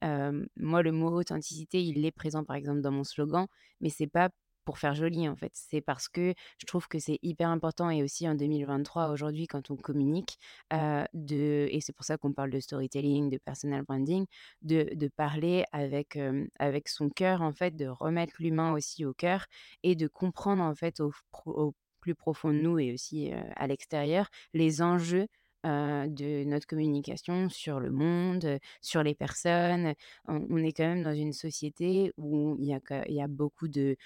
[0.57, 3.46] moi, le mot authenticité, il est présent, par exemple, dans mon slogan,
[3.81, 4.31] mais c'est pas
[4.64, 5.51] pour faire joli, en fait.
[5.55, 9.70] C'est parce que je trouve que c'est hyper important et aussi en 2023, aujourd'hui, quand
[9.70, 10.38] on communique,
[10.72, 14.27] heu, de et c'est pour ça qu'on parle de storytelling, de personal branding,
[14.62, 19.14] de de parler avec, hem, avec son cœur, en fait, de remettre l'humain aussi au
[19.14, 19.46] cœur
[19.83, 24.29] et de comprendre en fait au plus profond de nous et aussi, heu, à l'extérieur,
[24.55, 25.29] les enjeux,
[25.66, 29.94] heu, de notre communication sur le monde, heu, sur les personnes.
[30.27, 33.96] On est quand même dans une société où il y a beaucoup de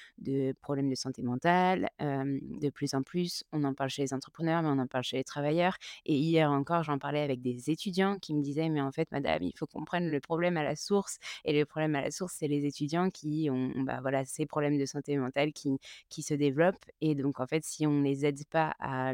[0.60, 3.44] problèmes de santé mentale, hem, de plus en plus.
[3.52, 6.50] On en parle chez les entrepreneurs, mais on en parle chez les travailleurs et hier
[6.50, 9.66] encore, j'en parlais avec des étudiants qui me disaient: «Mais en fait madame, il faut
[9.66, 12.64] qu'on prenne le problème à la source et le problème à la source, c'est les
[12.64, 17.40] étudiants qui ont, bah, voilà, ces problèmes de santé mentale qui se développent et donc
[17.40, 19.12] en fait, si on les aide pas à,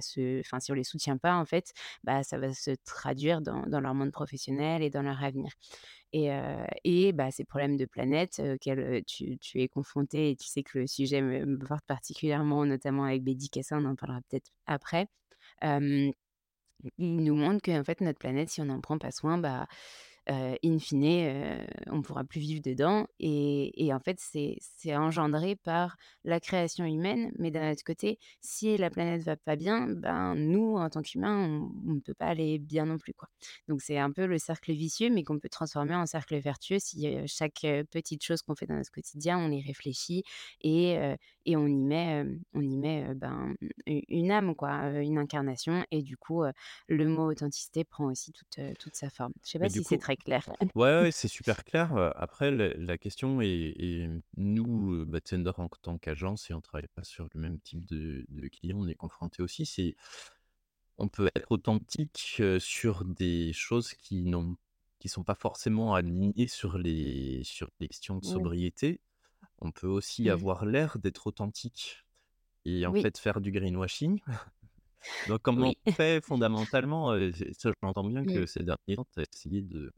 [0.00, 1.72] si on les soutient pas, en fait,
[2.04, 5.50] bah, ça va se traduire dans leur monde professionnel et dans leur avenir
[6.12, 6.30] et
[6.84, 10.62] et bah, ces problèmes de planète, heu, auxquels, heu, tu es confronté et tu sais
[10.62, 15.06] que le sujet me porte particulièrement, notamment avec Bédi Cassa, on en parlera peut-être après.
[15.62, 16.12] Hem,
[16.98, 19.66] ils nous montrent qu'en fait, notre planète, si on n'en prend pas soin, bah,
[20.28, 25.56] heu, in fine, heu, on pourra plus vivre dedans et et en fait, c'est engendré
[25.56, 30.34] par la création humaine, mais d'un autre côté, si la planète va pas bien, ben,
[30.34, 31.46] nous, en tant qu'humains,
[31.86, 33.28] on ne peut pas aller bien non plus, quoi.
[33.68, 37.06] Donc c'est un peu le cercle vicieux, mais qu'on peut transformer en cercle vertueux si,
[37.08, 40.24] heu, chaque, heu, petite chose qu'on fait dans notre quotidien, on y réfléchit
[41.46, 43.54] et on y met, hem, on y met, heu, ben,
[43.86, 46.42] une âme, quoi, une incarnation et du coup,
[46.88, 49.32] le mot authenticité prend aussi toute, sa forme.
[49.44, 50.44] Je sais pas Mais si c'est coup très clair?
[50.74, 55.68] ouais, ouais, c'est super clair, après la question est est nous, heu, bah, Tinder en
[55.68, 58.94] tant qu'agence et on travaille pas sur le même type de de clients, on est
[58.94, 59.96] confronté aussi, c'est
[60.98, 64.56] On peut être authentique, sur des choses qui n'ont
[65.00, 68.50] qui sont pas forcément alignées sur les sur les questions de Oui.
[68.50, 69.00] sobriété.
[69.60, 70.30] On peut aussi Mmh.
[70.30, 72.06] avoir l'air d'être authentique
[72.66, 74.20] et en Oui, fait faire du greenwashing.
[75.26, 75.76] Donc comment oui.
[75.86, 77.14] on fait fondamentalement,
[77.58, 78.42] ça j'entends bien Mmh.
[78.42, 79.92] que ces derniers temps, tu as essayé de,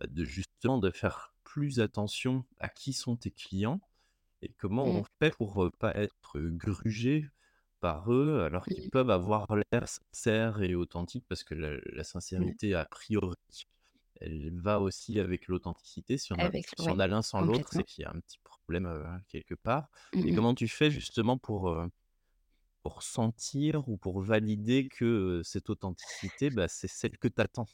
[0.00, 3.80] bah, de justement de faire plus attention à qui sont tes clients
[4.42, 5.00] et comment Mmh.
[5.00, 7.28] on fait pour, heu, pas être grugé
[7.80, 8.90] par eux, alors qu'ils Mmh.
[8.90, 11.26] peuvent avoir l'air sincères et authentiques?
[11.28, 13.36] Parce que la la sincérité, a priori,
[14.20, 16.18] elle va aussi avec l'authenticité.
[16.18, 18.10] Si on a Avec si on ouais, a l'un sans l'autre, c'est qu'il y a
[18.10, 19.88] un petit problème, quelque part
[20.24, 21.68] et comment tu fais justement pour,
[22.84, 27.66] pour sentir ou pour valider que, cette authenticité, bah, c'est celle que tu attends?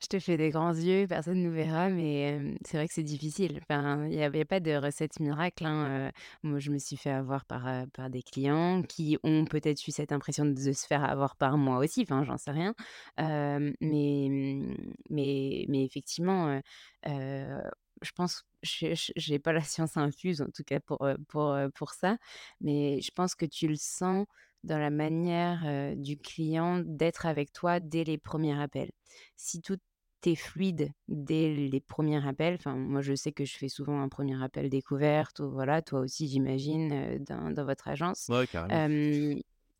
[0.00, 3.02] Je te fais des grands yeux, personne ne nous verra, mais c'est vrai que c'est
[3.02, 3.60] difficile.
[3.70, 6.10] Il y avait pas de recette miracle, hein.
[6.42, 10.10] Moi, je me suis fait avoir par, par des clients qui ont peut-être eu cette
[10.12, 12.74] impression de se faire avoir par moi aussi, enfin, j'en sais rien.
[13.18, 14.76] Mais mmh,
[15.10, 16.60] mais mais effectivement,
[17.04, 21.70] je pense je j'ai pas la science infuse, en tout cas pour, heu, pour, heu,
[21.70, 22.18] pour ça,
[22.60, 24.26] mais je pense que tu le sens
[24.64, 28.92] dans la manière, heu, du client d'être avec toi dès les premiers appels.
[29.36, 29.78] Si tout
[30.22, 32.54] tu fluide dès les premiers appels.
[32.54, 35.98] Enfin, moi, je sais que je fais souvent un premier appel découverte ou voilà, toi
[36.00, 38.28] aussi, j'imagine, dans dans votre agence.
[38.28, 38.82] Ouais, carrément.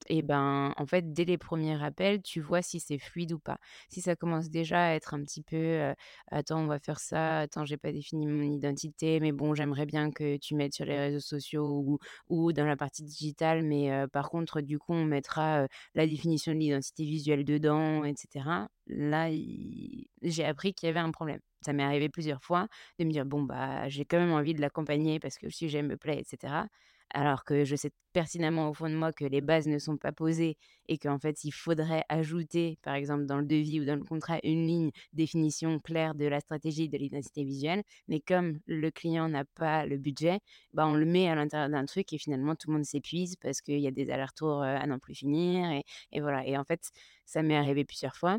[0.08, 3.58] Et ben, en fait, dès les premiers rappels, tu vois si c'est fluide ou pas.
[3.88, 5.92] Si ça commence déjà à être un petit peu,
[6.30, 7.40] «Attends, on va faire ça.
[7.40, 10.98] Attends, j'ai pas défini mon identité, mais bon, j'aimerais bien que tu mettes sur les
[10.98, 16.06] réseaux sociaux ou dans la partie digitale, mais par contre, du coup, on mettra, la
[16.06, 18.68] définition de l'identité visuelle dedans» et cetera.
[18.86, 19.28] Là,
[20.22, 21.40] j'ai appris qu'il y avait un problème.
[21.64, 22.66] Ça m'est arrivé plusieurs fois
[22.98, 25.82] de me dire: «Bon, bah, j'ai quand même envie de l'accompagner parce que le sujet
[25.82, 26.66] me plaît et cetera».
[27.14, 30.12] Alors que je sais pertinemment au fond de moi que les bases ne sont pas
[30.12, 30.57] posées
[30.88, 34.38] et qu'en fait, il faudrait ajouter, par exemple, dans le devis ou dans le contrat,
[34.44, 37.83] une ligne définition claire de la stratégie de l'identité visuelle.
[38.09, 40.40] Mais comme le client n'a pas le budget,
[40.72, 43.61] bah, on le met à l'intérieur d'un truc et finalement tout le monde s'épuise parce
[43.61, 45.70] qu'il y a des allers-retours, heu, à n'en plus finir
[46.12, 46.90] et voilà et en fait,
[47.27, 48.38] ça m'est arrivé plusieurs fois.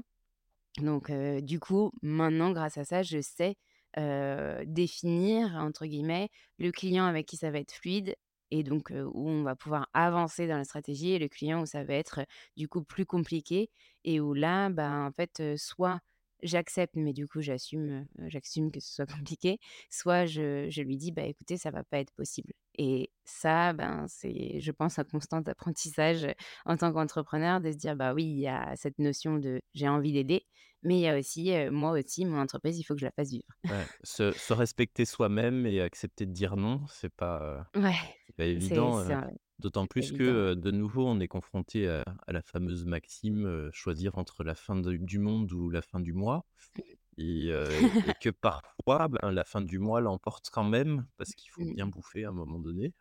[0.80, 3.56] Donc heu, du coup, maintenant grâce à ça, je sais,
[3.98, 8.16] heu, «définir» entre guillemets, le client avec qui ça va être fluide
[8.60, 11.84] et donc où on va pouvoir avancer dans la stratégie et le client où ça
[11.84, 12.22] va être,
[12.58, 13.70] du coup plus compliqué
[14.04, 16.00] et où là, bah, en fait, soit
[16.42, 19.06] j'accepte, mais du coup j'assume, j'assume que ce soit
[19.38, 23.72] compliqué, soit je je lui dis: «Bah, écoutez, ça va pas être possible» et ça,
[23.74, 26.28] ben, c'est je pense un constant apprentissage,
[26.66, 29.88] en tant qu'entrepreneur de se dire: «Bah, oui, il y a cette notion de j'ai
[29.90, 30.46] envie d'aider,
[30.84, 33.30] mais il y a aussi, moi aussi, mon entreprise, il faut que je la fasse
[33.32, 33.48] vivre».
[33.70, 37.96] Ouais, se se respecter soi-même et accepter de dire non, c'est pas, Ouais,
[38.38, 40.54] pas évident, un d'autant plus que, évident.
[40.56, 44.98] de nouveau, on est confronté à à la fameuse maxime, choisir entre la fin de
[44.98, 46.46] du monde ou la fin du mois
[47.18, 47.52] et
[48.22, 51.92] que parfois, ben, la fin du mois l'emporte quand même parce qu'il faut bien Mmh
[51.92, 52.94] bouffer à un moment donné.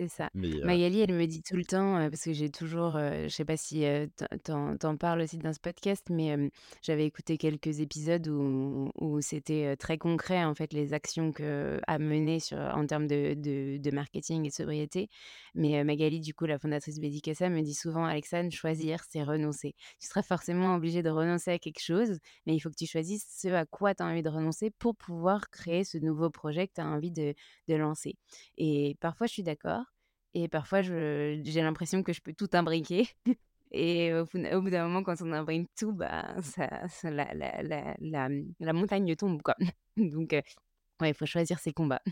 [0.00, 0.30] C'est ça.
[0.32, 3.44] Mais Magali, elle me dit tout le temps, parce que j'ai toujours, heu, je sais
[3.44, 4.08] pas si, heu,
[4.46, 9.20] tu en tu parles aussi dans ce podcast, mais j'avais écouté quelques épisodes où où
[9.20, 13.76] c'était, très concret, en fait, les actions que à mener sur en termes de de
[13.76, 15.10] de marketing et de sobriété.
[15.54, 19.74] Mais Magali, du coup, la fondatrice Bédicassa, me dit souvent: «Alexane, choisir, c'est renoncer.
[20.00, 23.26] Tu seras forcément obligé de renoncer à quelque chose, mais il faut que tu choisisses
[23.38, 26.72] ce à quoi tu as envie de renoncer pour pouvoir créer ce nouveau projet que
[26.76, 27.34] tu as envie de
[27.68, 28.14] de lancer».
[28.56, 29.89] Et parfois, je suis d'accord
[30.34, 33.08] et parfois, j'ai l'impression que je peux tout imbriquer
[33.72, 37.96] et au bout d'un moment, quand on imbrique tout, bah, ça ça la la la
[38.00, 39.56] la, mmh, montagne tombe, quoi.
[39.96, 42.02] Donc ouais, il faut choisir ses combats.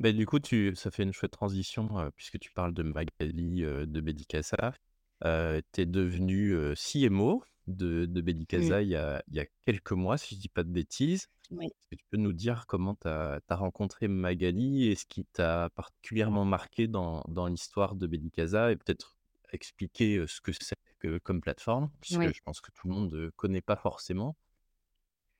[0.00, 3.86] beh, du coup, tu ça fait une chouette transition, puisque tu parles de Magali, heu,
[3.86, 4.74] de Bédicassa.
[5.22, 8.20] Tu es devenue, heu, CMO de de
[8.52, 8.82] Mmh.
[8.82, 11.28] Il y a il y a quelques mois, si je dis pas de bêtises.
[11.50, 11.70] Oui.
[11.80, 15.70] Est-ce que tu peux nous dire comment tu as rencontré Magali et ce qui t'a
[15.74, 19.16] particulièrement marqué dans dans l'histoire de Bédicasa et peut-être
[19.52, 21.90] expliquer, ce que c'est que comme plateforme?
[22.00, 24.36] Puisque Oui, je pense que tout le monde, ne connaît pas forcément?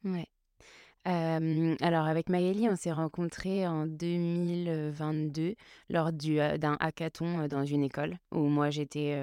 [0.04, 0.28] ouais.
[1.06, 5.54] Alors avec Maëlie, on s'est rencontrés en 2022
[5.90, 9.14] lors du, d'un hackathon, dans une école où moi j'étais,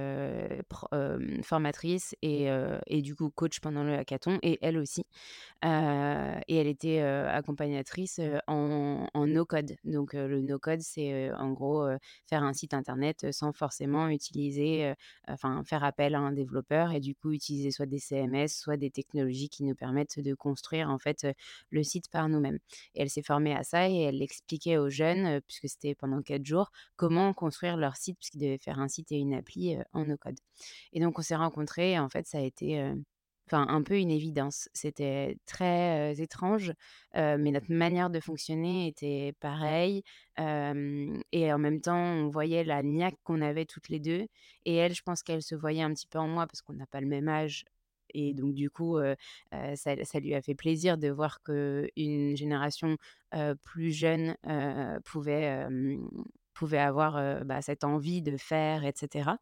[1.44, 2.50] formatrice et
[2.86, 5.06] et du coup coach pendant le hackathon et elle aussi.
[5.64, 5.68] Et
[6.56, 9.76] elle était, accompagnatrice, en en no code.
[9.84, 11.88] Donc le no code, c'est, en gros,
[12.30, 14.94] faire un site internet, sans forcément utiliser,
[15.28, 18.92] enfin faire appel à un développeur et du coup utiliser soit des CMS, soit des
[18.92, 21.26] technologies qui nous permettent de construire en fait,
[21.72, 22.60] le site par nous-mêmes.
[22.94, 26.46] Et elle s'est formée à ça et elle expliquait aux jeunes, puisque c'était pendant 4
[26.46, 30.18] jours, comment construire leur site puisqu'ils devaient faire un site et une appli, en no
[30.18, 30.38] code.
[30.94, 32.80] Et donc on s'est rencontrés et en fait ça a été,
[33.48, 34.70] enfin un peu une évidence.
[34.74, 36.74] C'était très, étrange,
[37.16, 40.04] mais notre manière de fonctionner était pareille,
[40.38, 44.28] et en même temps, on voyait la niaque qu'on avait toutes les 2
[44.66, 46.88] et elle, je pense qu'elle se voyait un petit peu en moi parce qu'on n'a
[46.88, 47.66] pas le même âge
[48.14, 48.98] et donc du coup,
[49.76, 52.98] ça lui a fait plaisir de voir qu'une génération,
[53.62, 54.36] plus jeune,
[55.06, 55.68] pouvait,
[56.54, 59.38] pouvait avoir, bah, cette envie de faire et cetera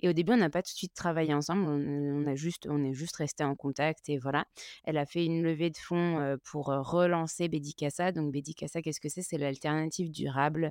[0.00, 2.82] et au début, on n'a pas tout de suite travaillé ensemble, on a juste on
[2.84, 4.44] est juste resté en contact et voilà.
[4.84, 8.12] Elle a fait une levée de fonds, pour, relancer Bédicassa.
[8.12, 9.22] Donc Bédicassa, qu'est-ce que c'est?
[9.22, 10.70] C'est l'alternative durable,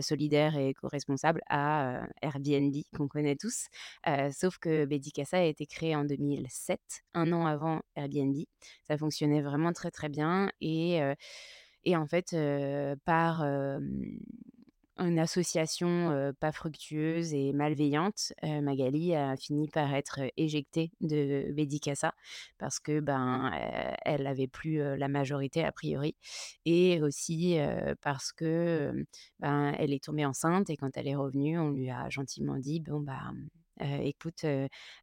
[0.00, 3.66] solidaire et éco-responsable à, Airbnb qu'on connaît tous.
[4.32, 6.80] Sauf que Bédicassa a été créé en 2007,
[7.14, 8.36] un an avant Airbnb.
[8.86, 11.00] Ça fonctionnait vraiment très, très bien et
[11.86, 12.34] et en fait,
[13.04, 13.44] par,
[14.98, 22.14] une association, heu, pas fructueuse et malveillante, Magali a fini par être, éjectée de Bédicassa
[22.58, 26.16] parce que, ben, heu, elle avait plus, la majorité a priori
[26.64, 27.56] et aussi,
[28.02, 29.04] parce que,
[29.40, 32.80] ben, elle est tombée enceinte et quand elle est revenue, on lui a gentiment dit:
[32.80, 33.20] «Bon, bah,
[33.80, 34.44] mmh, écoute,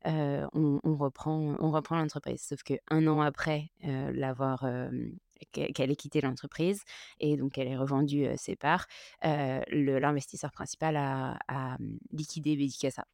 [0.05, 2.41] on on reprend on reprend l'entreprise».
[2.43, 5.13] Sauf qu'un an après, l'avoir, qu'e
[5.51, 6.81] qu'elle ait quitté l'entreprise
[7.19, 8.87] et donc qu'elle ait revendu, ses parts,
[9.23, 13.05] l'investisseur principal a mmh, liquidé Bédicassa.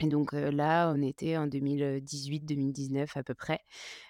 [0.00, 3.58] Et donc là, on était en 2018-2019 à peu près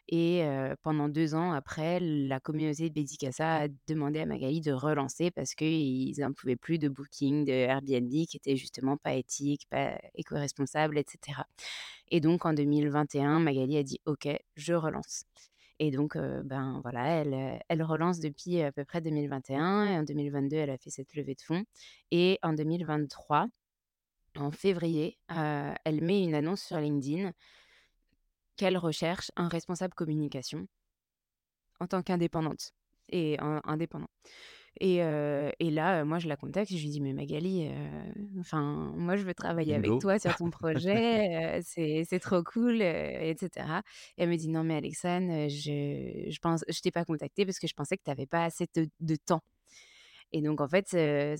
[0.08, 0.42] et
[0.82, 5.54] pendant 2 ans après, la communauté de Bédicassa a demandé à Magali de relancer parce
[5.54, 10.98] qu'ils en pouvaient plus de Booking, de Airbnb qui étaient justement pas éthiques, pas éco-responsables
[10.98, 11.46] et cetera.
[12.10, 15.24] Et donc en 2021, Magali a dit: «OK, je relance».
[15.80, 17.24] Et donc ben, voilà,
[17.68, 21.34] elle, relance depuis à peu près 2021 et en 2022, elle a fait cette levée
[21.34, 21.64] de fonds
[22.10, 23.46] et en 2023
[24.36, 27.32] en février, elle met une annonce sur LinkedIn
[28.56, 30.66] qu'elle recherche un responsable communication
[31.80, 32.72] en tant qu'indépendante
[33.08, 34.10] et in indépendant
[34.80, 34.96] et
[35.60, 37.68] et là, moi, je la contacte, je lui dis: «Mais Magali,
[38.38, 43.30] enfin, moi, je veux travailler avec toi sur ton projet, c'est trop cool, heu» et
[43.30, 43.36] et
[44.18, 47.66] elle me dit: «Non mais Alexane, je je pense je t'ai pas contactée parce que
[47.66, 49.42] je pensais que tu avais pas assez de de temps».
[50.32, 50.94] Et donc en fait,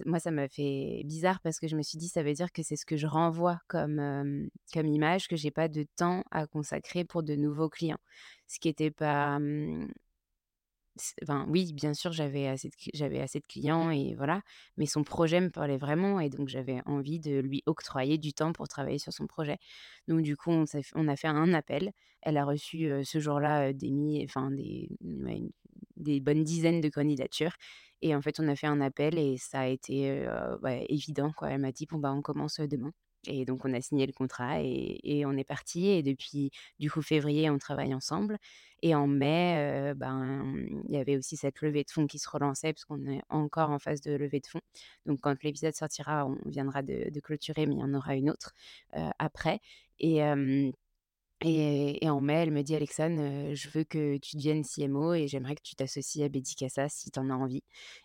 [0.07, 2.63] moi ça m'a fait bizarre parce que je me suis dit: «Ça veut dire que
[2.63, 7.05] c'est ce que je renvoie comme, comme image, que j'ai pas de temps à consacrer
[7.05, 7.99] pour de nouveaux clients».
[8.47, 9.39] Ce qui était pas,
[11.23, 14.43] enfin oui, bien sûr, j'avais assez de cl j'avais assez de clients et voilà,
[14.77, 18.53] mais son projet me parlait vraiment et donc j'avais envie de lui octroyer du temps
[18.53, 19.59] pour travailler sur son projet.
[20.09, 21.93] Donc du coup, on a fait un appel.
[22.23, 25.51] Elle a reçu, ce jour-là, des mi enfin des ouais, une
[25.97, 27.55] des bonnes dizaines de candidatures
[28.03, 30.25] et en fait, on a fait un appel et ça a été,
[30.63, 31.51] bah, évident, quoi.
[31.51, 32.93] Elle m'a dit: «Bon, bah, on commence, demain»
[33.27, 37.03] et donc on a signé le contrat et on est parti et depuis, du coup,
[37.03, 38.39] février, on travaille ensemble
[38.83, 40.55] et en mai, heu, ben,
[40.89, 43.79] il y avait aussi cette levée de fonds qui se relançait puisqu'on est encore en
[43.79, 44.61] phase de levée de fonds.
[45.07, 48.55] Donc quand l'épisode sortira, on viendra de clôturer, mais il y en aura une autre,
[48.97, 49.61] heu, après
[51.41, 53.19] et et en mai, elle me dit: «Alexane,
[53.53, 57.11] heu, je veux que tu deviennes CMO et j'aimerais que tu t'associes à Bédicassa si
[57.11, 57.63] tu en as envie»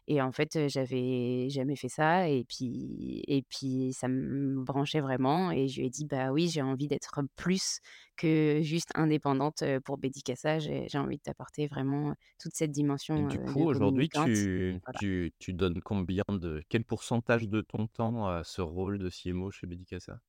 [0.08, 5.02] et en fait, heu, j'avais jamais fait ça et puis et puis ça me branchait
[5.02, 7.80] vraiment et je lui ai dit: «Bah oui, j'ai envie d'être plus
[8.18, 10.60] que juste indépendante, heu, pour Bédicassa.
[10.60, 12.72] J'ai envie de t'apporter vraiment toute cette
[13.16, 14.12] Et dimension, du heu, de coup, aujourd'hui, communicante».
[14.12, 15.00] tu Voilà.
[15.00, 19.50] tu tu donnes combien de quel pourcentage de ton temps à ce rôle de CMO
[19.50, 20.20] chez Bédicassa?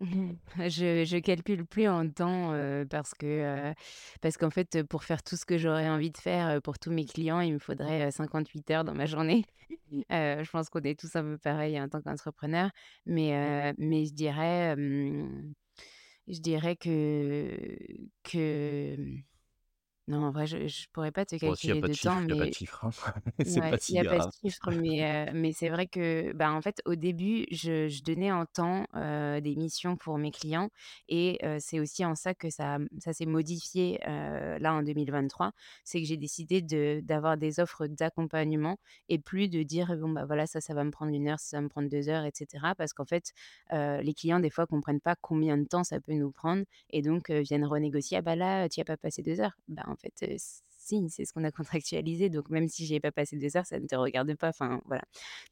[0.00, 0.32] Mmh
[0.68, 3.74] Je je calcule plus en temps, heu, parce que, heu,
[4.20, 6.78] parce qu'en fait, heu, pour faire tout ce que j'aurais envie de faire, heu, pour
[6.78, 9.44] tous mes clients, il me faudrait, heu, 58 heures dans ma journée.
[10.10, 12.70] Heu, je pense qu'on est tous un peu pareils en tant qu'entrepreneurs,
[13.06, 13.32] mais,
[13.72, 15.52] heu, mais je dirais, hem,
[16.28, 17.58] je dirais que
[18.24, 19.22] que, mmh,
[20.12, 21.88] non, en vrai, je je pourrais pas te Bon, s'il y a calculer pas de
[21.88, 22.90] de temps, il y a pas de chiffre, hein.
[23.44, 24.32] C'est pas il y si a pas de grave.
[24.40, 28.30] chiffre, mais heu, mais c'est vrai que, bah, en fait, au début, je je donnais
[28.32, 30.70] en temps, heu, des missions pour mes clients
[31.08, 35.52] et heu, c'est aussi en ça que ça, ça s'est modifié, là, en 2023.
[35.84, 40.24] C'est que j'ai décidé de d'avoir des offres d'accompagnement et plus de dire: «Bon, bah,
[40.26, 42.30] voilà, ça, ça va me prendre une heure, ça va me prendre 2 heures» et
[42.34, 42.74] cetera.
[42.76, 43.32] Parce qu'en fait,
[43.72, 47.30] les clients, des fois, comprennent pas combien de temps ça peut nous prendre et donc
[47.30, 49.56] viennent renégocier: «Ah bah, là, tu y as pas passé 2 heures».
[49.68, 50.38] Bah, en fait,
[50.84, 53.66] si, c'est ce qu'on a contractualisé, donc même si j'y ai pas passé 2 heures,
[53.66, 55.04] ça ne te regarde pas, enfin, voilà.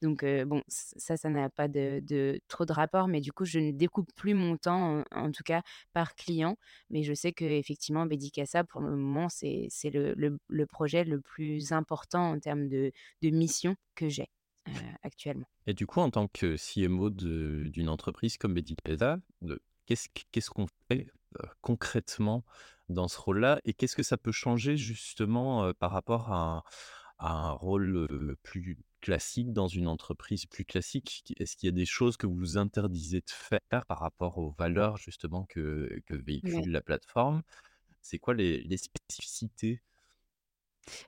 [0.03, 3.71] Donc bon, ça, ça n'a pas de trop de rapport, mais du coup, je ne
[3.71, 6.57] découpe plus mon temps, en tout cas par client,
[6.91, 12.41] mais je sais qu'effectivement, Bédicassa, pour le moment, c'est le projet le plus important en
[12.41, 12.91] termes de
[13.23, 14.29] mission que j'ai,
[15.05, 15.47] actuellement.
[15.69, 21.07] Et du coup, en tant que CMO d'une entreprise comme de qu'est-ce qu'on fait,
[21.61, 22.45] concrètement
[22.91, 23.61] dans ce rôle-là?
[23.65, 26.63] Et qu'est-ce que ça peut changer justement, par rapport à un
[27.19, 31.25] à un rôle, plus classique dans une entreprise plus classique?
[31.39, 34.53] Est-ce qu'il y a des choses que vous vous interdisez de faire par rapport aux
[34.59, 36.65] valeurs justement que que Ouais.
[36.65, 37.43] véhicule la plateforme?
[38.03, 39.83] C'est quoi les les spécificités?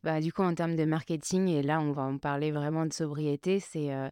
[0.05, 2.93] Bah, du coup, en termes de marketing et là, on va en parler vraiment de
[2.93, 4.11] sobriété, c'est, heu,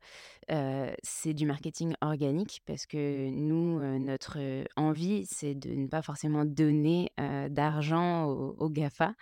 [1.03, 4.39] c'est du marketing organique parce que nous, heu, notre,
[4.77, 7.11] envie, c'est de ne pas forcément donner,
[7.51, 9.15] d'argent aux GAFA,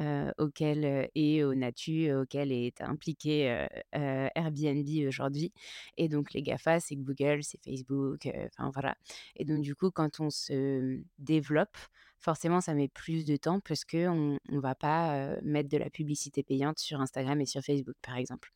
[0.00, 5.52] heu, auxquels, et aux Natu, auxquels est impliqué, Airbnb aujourd'hui.
[5.96, 8.28] Et donc les GAFA, c'est Google, c'est Facebook,
[8.58, 8.96] enfin voilà.
[9.36, 11.76] Et donc du coup, quand on se développe,
[12.18, 16.42] forcément, ça met plus de temps parce qu'on on va pas, mettre de la publicité
[16.42, 18.50] payante sur Instagram et sur Facebook, par exemple.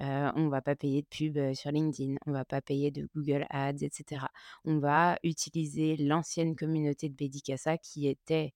[0.00, 3.82] On va pas payer de pub, sur LinkedIn, on va pas payer de Google Ads
[3.82, 4.28] et cetera.
[4.64, 8.52] On va utiliser l'ancienne communauté de Bédicassa qui était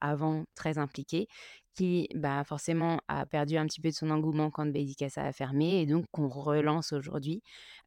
[0.00, 1.28] avant très impliqué,
[1.74, 5.80] qui, bah, forcément a perdu un petit peu de son engouement quand Bédicassa a fermé
[5.82, 7.42] et donc qu'on relance aujourd'hui.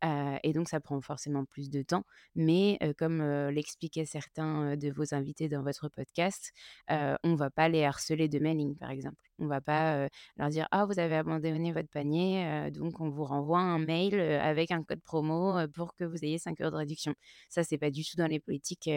[0.05, 2.03] Heu et donc ça prend forcément plus de temps.
[2.35, 6.51] Mais heu, comme, l'expliquaient certains, de vos invités dans votre podcast,
[6.89, 9.17] on va pas les harceler de mailing, par exemple.
[9.39, 10.07] On va pas,
[10.37, 14.71] leur dire: «Ah, vous avez abandonné votre panier, donc on vous renvoie un mail, avec
[14.71, 17.13] un code promo, pour que vous ayez 5 euros de réduction».
[17.49, 18.89] Ça, c'est pas du tout dans les politiques,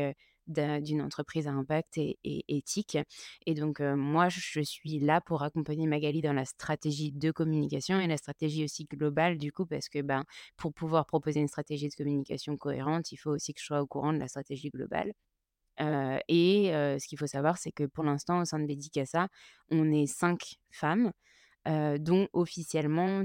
[0.47, 2.99] d'une entreprise à impact et éthique
[3.47, 8.07] et donc moi, je suis là pour accompagner Magali dans la stratégie de communication et
[8.07, 10.24] la stratégie aussi globale du coup parce que, ben,
[10.57, 13.86] pour pouvoir proposer une stratégie de communication cohérente, il faut aussi que je sois au
[13.86, 15.12] courant de la stratégie globale.
[15.78, 19.28] Et ce qu'il faut savoir, c'est que pour l'instant, au sein de Bédicassa,
[19.70, 21.12] on est 5 femmes,
[21.66, 23.24] dont officiellement,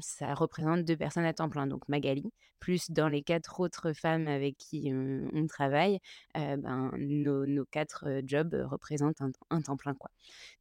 [0.00, 4.28] ça représente 2 personnes à temps plein, donc Magali, plus dans les 4 autres femmes
[4.28, 5.98] avec qui, on travaille,
[6.34, 10.10] ben, nos nos 4, heu, jobs, représentent un un temps plein, quoi.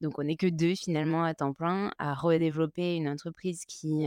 [0.01, 4.05] Donc on n'est que 2 finalement à temps plein à redévelopper une entreprise qui,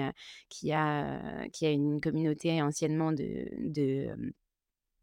[0.49, 4.09] qui a, qui a une communauté anciennement de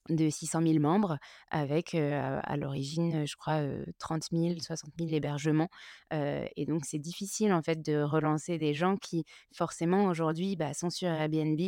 [0.10, 1.18] de 600 000 membres
[1.52, 5.70] avec, à l'origine, je crois, heu, 30 000-60 000 hébergements,
[6.12, 10.90] et donc c'est difficile en fait de relancer des gens qui forcément aujourd'hui, bah, sont
[10.90, 11.60] sur Airbnb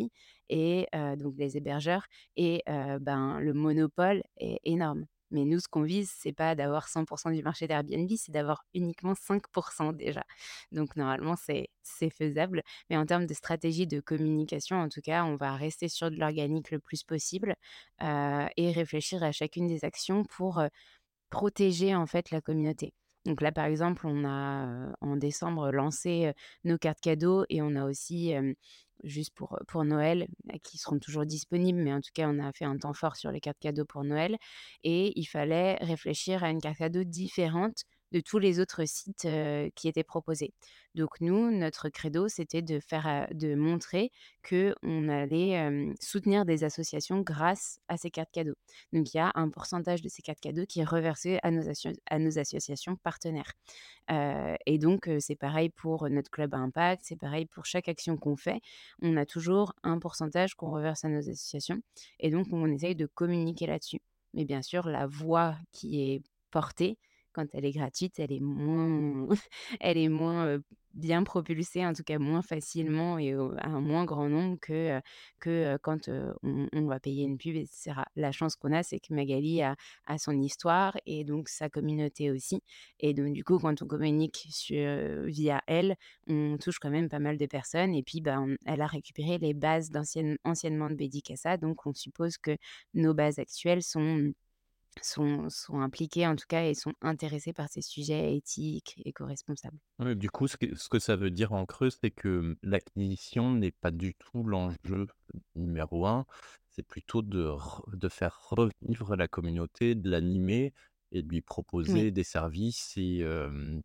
[0.50, 2.64] et donc les hébergeurs et
[3.02, 5.06] ben, le monopole est énorme.
[5.32, 9.16] Mais nous, ce qu'on vise, c'est pas d'avoir 100% du marché d'Airbnb, c'est d'avoir uniquement
[9.16, 10.24] 5% déjà.
[10.72, 11.70] Donc normalement, c'est
[12.10, 12.64] faisable.
[12.90, 16.16] Mais en termes de stratégie de communication, en tout cas, on va rester sur de
[16.18, 17.56] l'organique le plus possible,
[18.02, 20.70] heu et réfléchir à chacune des actions pour, heu,
[21.30, 22.94] protéger, en fait, la communauté.
[23.26, 26.32] Donc là, par exemple, on a, heu, en décembre, lancé,
[26.64, 28.34] nos cartes cadeaux et on a aussi,
[29.04, 32.52] juste pour, pour Noël, heu, qui seront toujours disponibles, mais en tout cas, on a
[32.54, 34.38] fait un temps fort sur les cartes cadeaux pour Noël.
[34.84, 39.28] Et il fallait réfléchir à une carte cadeau différente de tous les autres sites,
[39.76, 40.54] qui étaient proposés.
[40.96, 44.12] Donc nous, notre credo, c'était de faire, de montrer
[44.48, 48.56] qu'on allait, hem, soutenir des associations grâce à ces cartes cadeaux.
[48.94, 51.62] Donc il y a un pourcentage de ces cartes cadeaux qui est reversé à nos
[52.10, 53.54] à nos associations partenaires.
[54.66, 58.36] Et donc c'est pareil pour notre club à impact, c'est pareil pour chaque action qu'on
[58.36, 58.62] fait.
[59.02, 61.82] On a toujours un pourcentage qu'on reverse à nos associations
[62.20, 64.02] et donc on essaye de communiquer là-dessus.
[64.34, 66.98] Mais bien sûr, la voix qui est portée,
[67.38, 69.28] quand elle est gratuite, elle est moins
[69.80, 70.60] elle est moins,
[70.94, 75.00] bien propulsée, en tout cas moins facilement et à un moins grand nombre que,
[75.40, 78.06] que, quand, on on va payer une pub et cetera.
[78.16, 79.76] La chance qu'on a, c'est que Magali a
[80.08, 82.62] a son histoire et donc sa communauté aussi
[83.00, 85.96] et donc du coup, quand on communique sur via elle,
[86.28, 89.54] on touche quand même pas mal de personnes et puis, ben, elle a récupéré les
[89.54, 89.92] bases
[90.44, 92.58] anciennement de Bédicassa, donc on suppose que
[92.94, 94.32] nos bases actuelles sont
[95.04, 99.80] sont sont impliquées en tout cas et sont intéressées par ces sujets éthiques, éco-responsables.
[100.00, 102.56] Ouais, du coup, ce que ce que ça veut dire en creux, c'est que, mmh,
[102.62, 105.08] l'acquisition n'est pas du tout l'enjeu
[105.56, 106.26] numéro un.
[106.70, 107.52] C'est plutôt de
[107.94, 110.74] de faire revivre la communauté, de l'animer
[111.12, 111.42] et de lui
[111.88, 113.26] Oui, proposer des services et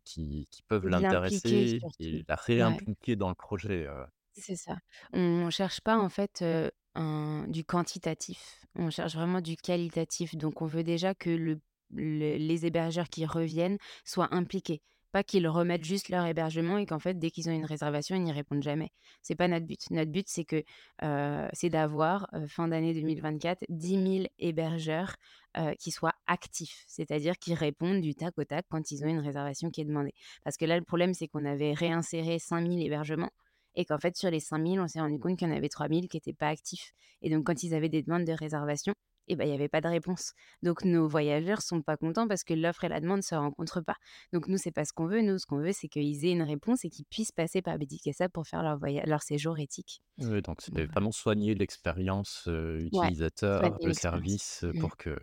[0.03, 2.79] qui qui peuvent et l'intéresser et la Ouais.
[2.95, 3.87] réimpliquer dans le projet.
[4.35, 4.77] C'est ça.
[5.13, 10.35] On cherche pas en fait, heu, un du quantitatif, on cherche vraiment du qualitatif.
[10.35, 11.59] Donc on veut déjà que le
[11.91, 14.81] le les hébergeurs qui reviennent soient impliqués.
[15.11, 18.23] Pas qu'ils remettent juste leur hébergement et qu'en fait, dès qu'ils ont une réservation, ils
[18.23, 18.89] n'y répondent jamais.
[19.21, 19.79] C'est pas notre but.
[19.91, 20.63] Notre but, c'est que,
[21.03, 25.15] heu, c'est d'avoir, heu, fin d'année 2024, 10 000 hébergeurs,
[25.57, 26.83] heu, qui soient actifs.
[26.87, 30.13] C'est-à-dire qui répondent du tac au tac quand ils ont une réservation qui est demandée.
[30.43, 33.29] Parce que là, le problème, c'est qu'on avait réinséré 5 000 hébergements
[33.75, 35.69] et qu'en fait, sur les 5 000, on s'est rendu compte qu'il y en avait
[35.69, 38.93] 3 000 qui étaient pas actifs et donc quand ils avaient des demandes de réservation
[39.27, 40.33] et ben, il y avait pas de réponse.
[40.63, 43.95] Donc nos voyageurs sont pas contents parce que l'offre et la demande se rencontrent pas.
[44.33, 45.21] Donc nous, c'est pas ce qu'on veut.
[45.21, 48.27] Nous, ce qu'on veut, c'est qu'ils aient une réponse et qu'ils puissent passer par Bédicassa
[48.29, 50.01] pour faire leur leur séjour éthique.
[50.19, 52.47] Ouais, donc c'est vraiment soigner l'expérience,
[52.91, 54.75] Ouais, utilisateur, soigner le service, heu, Mmh.
[54.75, 55.17] pour que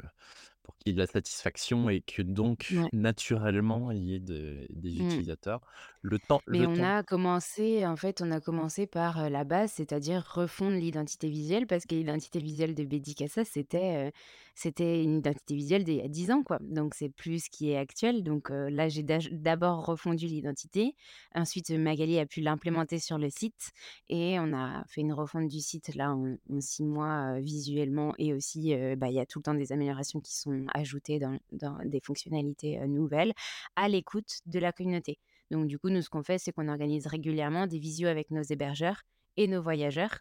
[0.65, 4.67] pour qu'il y ait de la satisfaction et que donc naturellement, il y ait de
[4.71, 5.01] des Mmh.
[5.01, 5.61] utilisateurs.
[6.03, 9.45] Le temps Mais le on temps a commencé en fait, on a commencé par, la
[9.45, 14.13] base, c'est-à-dire refondre l'identité visuelle parce que l'identité visuelle de Bédicassa, c'était, heu,
[14.55, 16.59] c'était une identité visuelle d'il y a 10 ans, quoi.
[16.63, 18.23] Donc c'est plus ce qui est actuel.
[18.23, 20.95] Donc là, j'ai daj d'abord refondu l'identité.
[21.35, 23.71] Ensuite, Magali a pu l'implémenter sur le site
[24.09, 28.33] et on a fait une refonte du site là en en 6 mois, visuellement et
[28.33, 31.77] aussi, bah, il y a tout le temps des améliorations qui sont ajoutées dans dans
[31.85, 33.35] des fonctionnalités, nouvelles
[33.77, 35.19] à l'écoute de la communauté.
[35.51, 38.43] Donc du coup, nous, ce qu'on fait, c'est qu'on organise régulièrement des visios avec nos
[38.43, 39.03] hébergeurs
[39.37, 40.19] et nos voyageurs.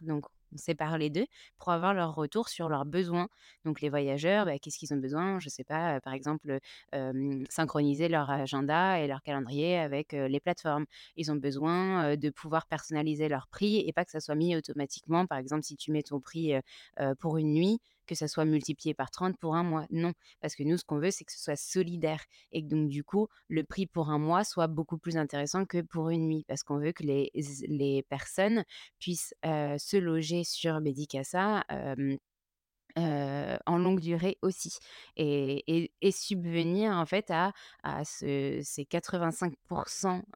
[0.56, 1.26] Sépare les 2
[1.58, 3.28] pour avoir leur retour sur leurs besoins.
[3.64, 5.38] Donc les voyageurs, bah, qu'est-ce qu'ils ont besoin?
[5.40, 6.58] Je sais pas, par exemple,
[7.48, 10.86] synchroniser leur agenda et leur calendrier avec, les plateformes.
[11.16, 15.26] Ils ont besoin, de pouvoir personnaliser leur prix et pas que ça soit mis automatiquement.
[15.26, 16.54] Par exemple, si tu mets ton prix,
[17.18, 19.86] pour une nuit, que ça soit multiplié par 30 pour un mois.
[19.90, 22.88] Non, parce que nous, ce qu'on veut, c'est que ce soit solidaire et que donc
[22.88, 26.44] du coup, le prix pour un mois soit beaucoup plus intéressant que pour une nuit
[26.48, 27.30] parce qu'on veut que les
[27.68, 28.64] les personnes
[28.98, 30.80] puissent, se loger sur
[32.98, 34.78] heu, en longue durée aussi
[35.16, 39.54] et et et subvenir en fait à à ce ces 85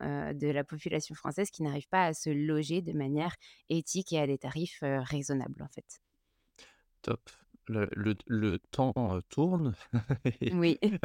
[0.02, 3.34] heu, de la population française qui n'arrivent pas à se loger de manière
[3.68, 6.00] éthique et à des tarifs, raisonnables, en fait.
[7.02, 7.30] Top.
[7.66, 8.92] Le le le temps,
[9.30, 9.74] tourne
[10.52, 10.78] Oui,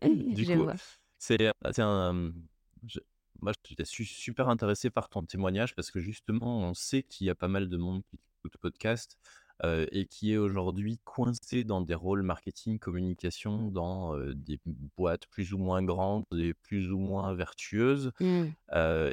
[0.02, 0.74] du je coup, vois.
[1.18, 2.32] c'est, un,
[2.86, 2.98] je
[3.40, 7.30] moi, j'étais su super intéressé par ton témoignage parce que justement, on sait qu'il y
[7.30, 9.18] a pas mal de monde qui le podcast,
[9.92, 14.58] et qui est aujourd'hui coincé dans des rôles marketing, communication, dans, des
[14.96, 18.46] boîtes plus ou moins grandes et plus ou moins vertueuses Mmh.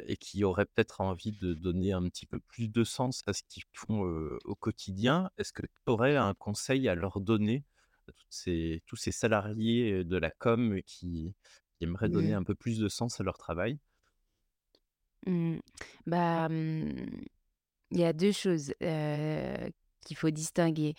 [0.08, 3.42] et qui auraient peut-être envie de donner un petit peu plus de sens à ce
[3.48, 4.00] qu'ils font,
[4.44, 5.30] au quotidien.
[5.38, 7.62] Est-ce que tu aurais un conseil à leur donner
[8.08, 11.32] à toutes ces tous ces salariés, de la com qui
[11.78, 12.38] qui aimeraient donner Mmh.
[12.38, 13.78] un peu plus de sens à leur travail?
[15.26, 15.58] Mmh.
[16.06, 16.48] Bah,
[17.90, 20.94] il y a 2 choses, qu'il faut distinguer.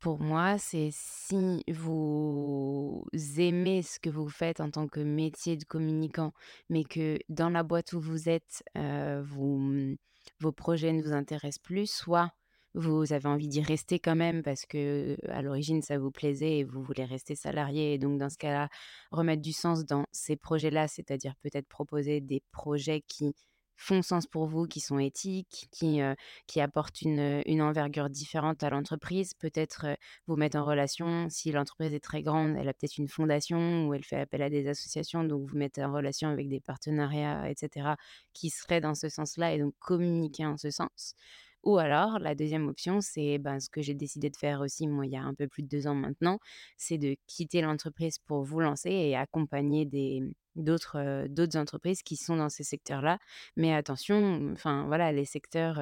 [0.00, 3.06] Pour moi, c'est si vous
[3.38, 6.32] aimez ce que vous faites en tant que métier de communicant,
[6.68, 9.94] mais que dans la boîte où vous êtes, mmh,
[10.40, 12.30] vos projets ne vous intéressent plus, soit
[12.74, 16.64] vous avez envie d'y rester quand même parce que à l'origine ça vous plaisait et
[16.64, 18.68] vous voulez rester salarié et donc dans ce cas-là,
[19.12, 23.34] remettre du sens dans ces projets-là, c'est-à-dire peut-être proposer des projets qui
[23.76, 26.14] font sens pour vous, qui sont éthiques, qui, heu,
[26.46, 29.34] qui apportent une, une envergure différente à l'entreprise.
[29.34, 29.96] Peut-être, heu,
[30.26, 33.94] vous mettre en relation, si l'entreprise est très grande, elle a peut-être une fondation ou
[33.94, 37.54] elle fait appel à des associations, donc vous mettez en relation avec des partenariats et
[37.56, 37.96] cetera,
[38.32, 41.14] qui seraient dans ce sens-là et donc communiquer en ce sens.
[41.62, 45.06] Ou alors la deuxième option, c'est, ben, ce que j'ai décidé de faire aussi moi,
[45.06, 46.38] il y a un peu plus de 2 ans maintenant,
[46.76, 50.22] c'est de quitter l'entreprise pour vous lancer et accompagner des
[50.56, 53.18] d'autres, entreprises qui sont dans ces secteurs-là.
[53.56, 55.80] Mais attention, enfin voilà, les secteurs,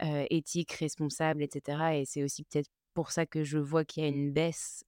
[0.00, 4.06] éthiques, responsables et cetera et c'est aussi peut-être pour ça que je vois qu'il y
[4.06, 4.84] a une baisse,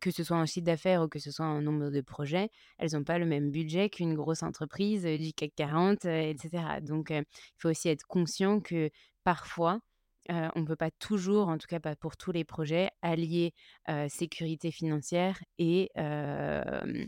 [0.00, 2.96] que ce soit en chiffre d'affaires ou que ce soit en nombre de projets, elles
[2.96, 6.80] ont pas le même budget qu'une grosse entreprise, du CAC 40, heu et cetera.
[6.80, 7.24] Donc il
[7.58, 8.90] faut aussi être conscient que
[9.24, 9.80] parfois,
[10.28, 13.52] on ne peut pas toujours, en tout cas pas pour tous les projets, allier,
[14.08, 17.06] sécurité financière et on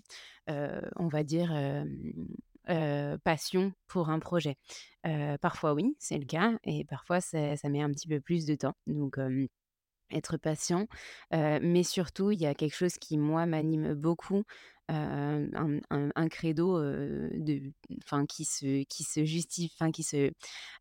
[1.09, 1.55] va dire,
[3.25, 4.57] passion pour un projet.
[5.41, 8.55] Parfois oui, c'est le cas et parfois c'est ça met un petit peu plus de
[8.55, 8.75] temps.
[8.87, 9.19] Donc
[10.13, 10.87] être patient,
[11.33, 14.45] mais surtout, il y a quelque chose qui, moi, m'anime beaucoup,
[14.91, 15.51] heu,
[15.91, 17.73] un credo, heu, de
[18.29, 20.33] qui se qui se justifie qui se, heu,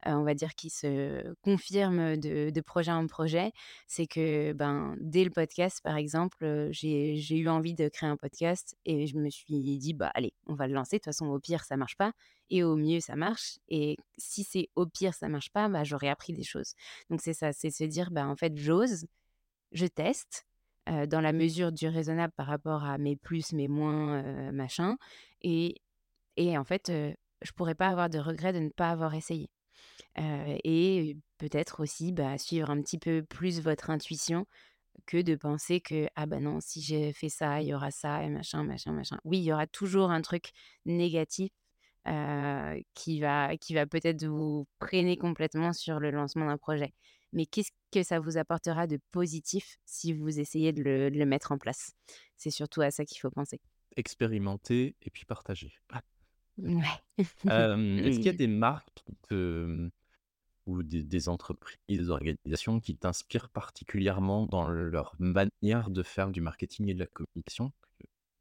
[0.05, 3.51] on va dire, qui se confirme de projet en projet.
[3.87, 8.75] C'est que, ben, dès le podcast, par exemple, j'ai eu envie de créer un podcast
[8.85, 10.97] et je me suis dit: «Bah, allez, on va le lancer.
[10.97, 12.11] De toute façon, au pire, ça marche pas
[12.49, 16.09] et au mieux, ça marche» et si c'est au pire, ça marche pas, bah, j'aurais
[16.09, 16.73] appris des choses.
[17.09, 19.05] Donc c'est ça, c'est se dire: «Bah, en fait, j'ose,
[19.71, 20.45] je teste,
[20.87, 24.97] dans la mesure du raisonnable par rapport à mes plus, mes moins, machin
[25.41, 25.75] et
[26.37, 29.49] et en fait, heu, je pourrais pas avoir de regret de ne pas avoir essayé».
[30.17, 34.45] Et peut-être aussi, bah, suivre un petit peu plus votre intuition
[35.07, 38.23] que de penser que: «Ah bah non, si j'ai fait ça, il y aura ça
[38.23, 39.17] et machin, machin, machin».
[39.25, 40.51] Oui, il y aura toujours un truc
[40.85, 41.51] négatif,
[42.95, 46.93] qui va qui va peut-être vous freiner complètement sur le lancement d'un projet.
[47.35, 51.25] Mais qu'est-ce que ça vous apportera de positif si vous essayez de le de le
[51.27, 51.93] mettre en place?
[52.37, 53.61] C'est surtout à ça qu'il faut penser.
[53.97, 55.73] Expérimenter et puis partager.
[56.57, 57.01] Ouais.
[57.47, 59.89] Hem, est-ce qu'il y a des marques te
[60.67, 66.41] ou des des entreprises, des organisations qui t'inspirent particulièrement dans leur manière de faire du
[66.41, 67.73] marketing et de la communication,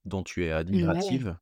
[0.07, 1.23] dont tu es Ouais.
[1.23, 1.39] admirative?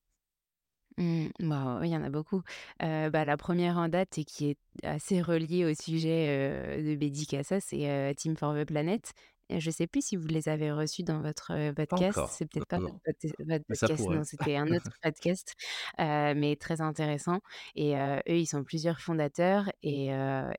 [0.99, 2.43] Mmh, bah, oui, il y en a beaucoup.
[2.80, 7.61] Bah, la première en date et qui est assez reliée au sujet, heu, de Bédicassa,
[7.61, 9.12] c'est, Team for the Planet.
[9.49, 12.18] Et je sais plus si vous les avez reçus dans votre, podcast.
[12.30, 12.95] C'est peut-être pas votre
[13.40, 15.55] votre podcast, non, c'était un autre podcast,
[15.99, 17.40] mais très intéressant
[17.74, 20.11] et eux, ils sont plusieurs fondateurs et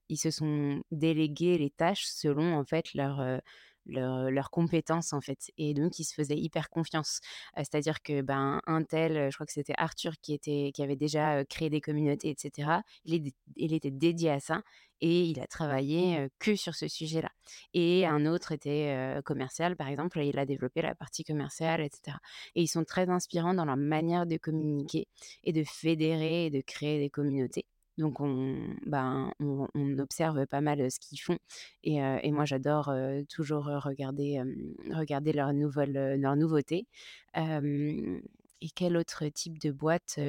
[0.10, 3.42] ils se sont délégués les tâches selon, en fait, leur,
[3.86, 7.20] leur, leurs compétences en fait et donc ils se faisaient hyper confiance.
[7.58, 10.82] Heu, c'est-à-dire que, ben, un tel, heu, je crois que c'était Arthur qui était qui
[10.84, 12.84] avait déjà, créé des communautés et cetera.
[13.06, 14.62] Il est il était dédié à ça
[15.02, 17.30] et il a travaillé, que sur ce sujet-là
[17.74, 21.90] et un autre était, commercial par exemple et il a développé la partie commerciale et
[21.94, 22.20] cetera
[22.56, 25.08] et ils sont très inspirants dans leur manière de communiquer
[25.44, 27.66] et de fédérer et de créer des communautés.
[27.98, 29.68] Donc on ben, on
[30.00, 31.38] observe pas mal, ce qu'ils font
[31.84, 32.92] et et moi j'adore,
[33.30, 34.42] toujours, regarder,
[34.92, 36.88] regarder leurs leurs nouveautés.
[37.36, 40.20] Et quel autre type de boîte,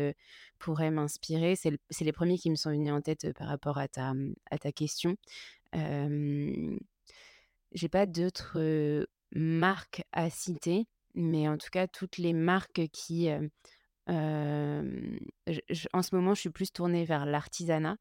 [0.58, 1.56] pourrait m'inspirer?
[1.56, 4.58] C'est les premiers qui me sont venus en tête, par rapport à ta, mmh, à
[4.58, 5.16] ta question.
[5.72, 6.78] Hem,
[7.72, 8.58] j'ai pas d'autres,
[9.34, 13.28] marques à citer, mais en tout cas toutes les marques qui,
[14.08, 17.96] en ce moment, je suis plus tournée vers l'artisanat,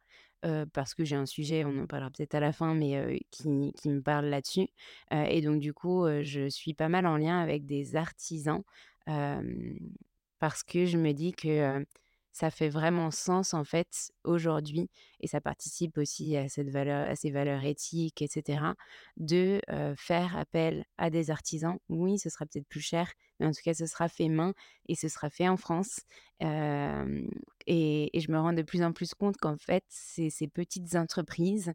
[0.73, 3.89] parce que j'ai un sujet, on en parlera peut-être à la fin, mais qui qui
[3.89, 4.67] me parle là-dessus,
[5.11, 8.63] et donc du coup, je suis pas mal en lien avec des artisans,
[9.05, 11.85] parce que je me dis que,
[12.33, 14.89] ça fait vraiment sens, en fait, aujourd'hui
[15.21, 18.75] et ça participe aussi à cette valeur à ces valeurs éthiques et cetera,
[19.17, 19.61] de,
[19.95, 21.77] faire appel à des artisans.
[21.89, 24.53] Oui, ce sera peut-être plus cher, mais en tout cas, ce sera fait main
[24.89, 26.01] et ce sera fait en France.
[26.41, 30.95] Et et je me rends de plus en plus compte qu'en fait, c'est ces petites
[30.95, 31.71] entreprises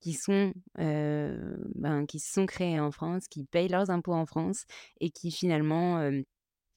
[0.00, 4.64] qui sont, ben, qui sont créées en France, qui payent leurs impôts en France
[5.00, 6.10] et qui finalement,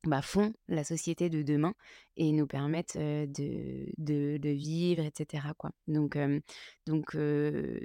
[0.06, 1.74] bah, font la société de demain
[2.18, 5.72] et nous permettent, de de vivre et cetera, quoi.
[5.88, 6.18] Donc
[6.88, 7.18] donc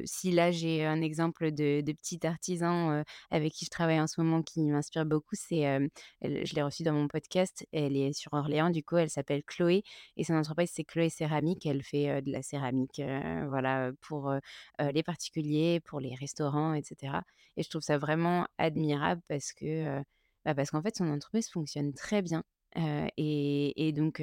[0.05, 4.21] si là j'ai un exemple de de petit artisan, avec qui je travaille en ce
[4.21, 5.79] moment qui m'inspire beaucoup, c'est,
[6.23, 7.67] je l'ai reçue dans mon podcast.
[7.73, 9.83] Elle est sur Orléans, du coup, elle s'appelle Chloé
[10.17, 11.67] et son entreprise, c'est Chloé Céramique.
[11.67, 13.03] Elle fait, de la céramique,
[13.49, 14.33] voilà, pour,
[14.79, 17.23] les particuliers, pour les restaurants et cetera
[17.57, 20.01] et je trouve ça vraiment admirable parce que,
[20.45, 22.43] bah, parce qu'en fait, son entreprise fonctionne très bien,
[22.77, 24.23] et et donc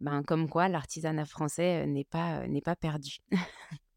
[0.00, 3.18] ben, comme quoi l'artisanat français, n'est pas, n'est pas perdu.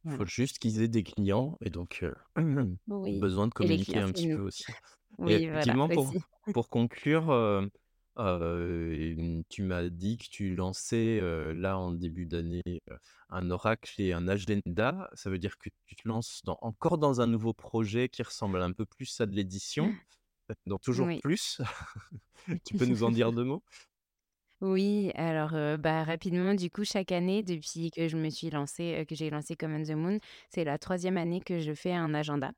[0.10, 0.26] Faut Voilà.
[0.26, 2.06] juste qu'ils aient des clients et donc
[2.88, 4.66] Oui besoin de et communiquer un petit peu aussi.
[4.72, 4.74] Et
[5.20, 6.24] Oui, voilà, effectivement, pour aussi.
[6.52, 7.28] pour conclure,
[9.50, 11.22] tu m'as dit que tu lançais,
[11.56, 12.62] là, en début d'année,
[13.30, 15.10] un oracle et un agenda.
[15.14, 18.62] Ça veut dire que tu te lances dans encore dans un nouveau projet qui ressemble
[18.62, 19.94] un peu plus à de l'édition,
[20.66, 21.22] donc toujours Oui.
[21.22, 21.60] plus.
[22.66, 23.64] Tu peux nous en dire 2 mots?
[24.62, 29.14] Oui, alors, bah, rapidement, du coup, chaque année, depuis que je me suis lancée, que
[29.14, 32.54] j'ai lancé Common the Moon, c'est la troisième année que je fais un agenda.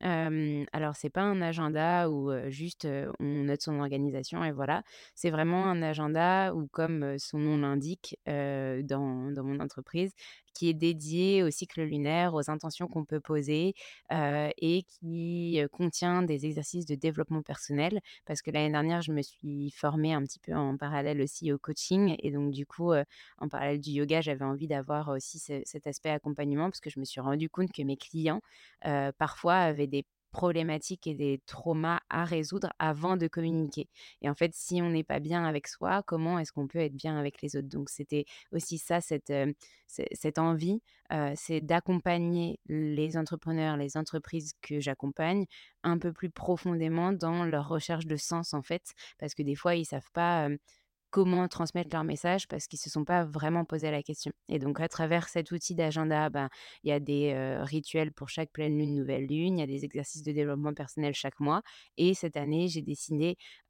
[0.00, 2.86] Hem, alors c'est pas un agenda où, juste,
[3.18, 4.84] on note son organisation et voilà.
[5.16, 10.12] C'est vraiment un agenda où, comme, son nom l'indique, dans dans mon entreprise,
[10.58, 13.74] qui est dédié au cycle lunaire, aux intentions qu'on peut poser,
[14.10, 18.00] et qui, contient des exercices de développement personnel.
[18.24, 21.58] Parce que l'année dernière, je me suis formée un petit peu en parallèle aussi au
[21.58, 25.86] coaching et donc du coup, en parallèle du yoga, j'avais envie d'avoir aussi ce cet
[25.86, 28.40] aspect accompagnement parce que je me suis rendu compte que mes clients,
[29.18, 33.88] parfois avaient des problématiques et des traumas à résoudre avant de communiquer
[34.22, 36.94] et en fait, si on n'est pas bien avec soi, comment est-ce qu'on peut être
[36.94, 37.68] bien avec les autres?
[37.68, 39.32] Donc c'était aussi ça cette,
[39.86, 40.80] cette envie,
[41.34, 45.46] c'est d'accompagner les entrepreneurs, les entreprises que j'accompagne
[45.82, 48.92] un peu plus profondément dans leur recherche de sens, en fait.
[49.18, 50.48] Parce que des fois, ils savent pas,
[51.10, 54.32] comment transmettre leur message parce qu'ils se sont pas vraiment posé la question.
[54.48, 56.48] Et donc à travers cet outil d'agenda, ben,
[56.84, 59.84] il y a des, rituels pour chaque pleine lune, nouvelle lune, il y a des
[59.84, 61.62] exercices de développement personnel chaque mois
[61.96, 62.84] et cette année, j'ai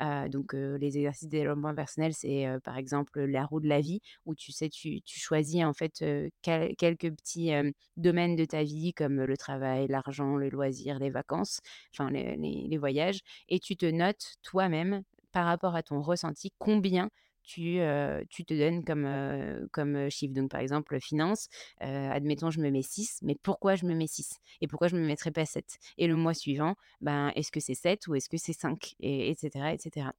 [0.02, 4.00] heu, donc les exercices de développement personnel, c'est, par exemple, la roue de la vie
[4.26, 6.04] où tu sais, tu tu choisis en fait,
[6.42, 7.52] quelques petits,
[7.96, 11.60] domaines de ta vie comme, le travail, l'argent, le loisir, les vacances
[11.92, 17.10] enfin les les voyages et tu te notes toi-même, par rapport à ton ressenti, combien
[17.48, 20.34] tu, heu, tu te donnes comme, heu, comme, chiffre.
[20.34, 21.48] Donc par exemple, finances,
[21.82, 24.96] heu, admettons je me mets 6, mais pourquoi je me mets 6 et pourquoi je
[24.96, 28.28] me mettrais pas 7 Et le mois suivant, ben, est-ce que c'est 7 ou est-ce
[28.28, 30.12] que c'est 5 et et cetera et cetera.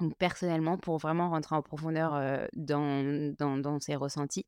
[0.00, 2.14] Donc personnellement, pour vraiment rentrer en profondeur,
[2.54, 4.46] dans dans dans ces ressentis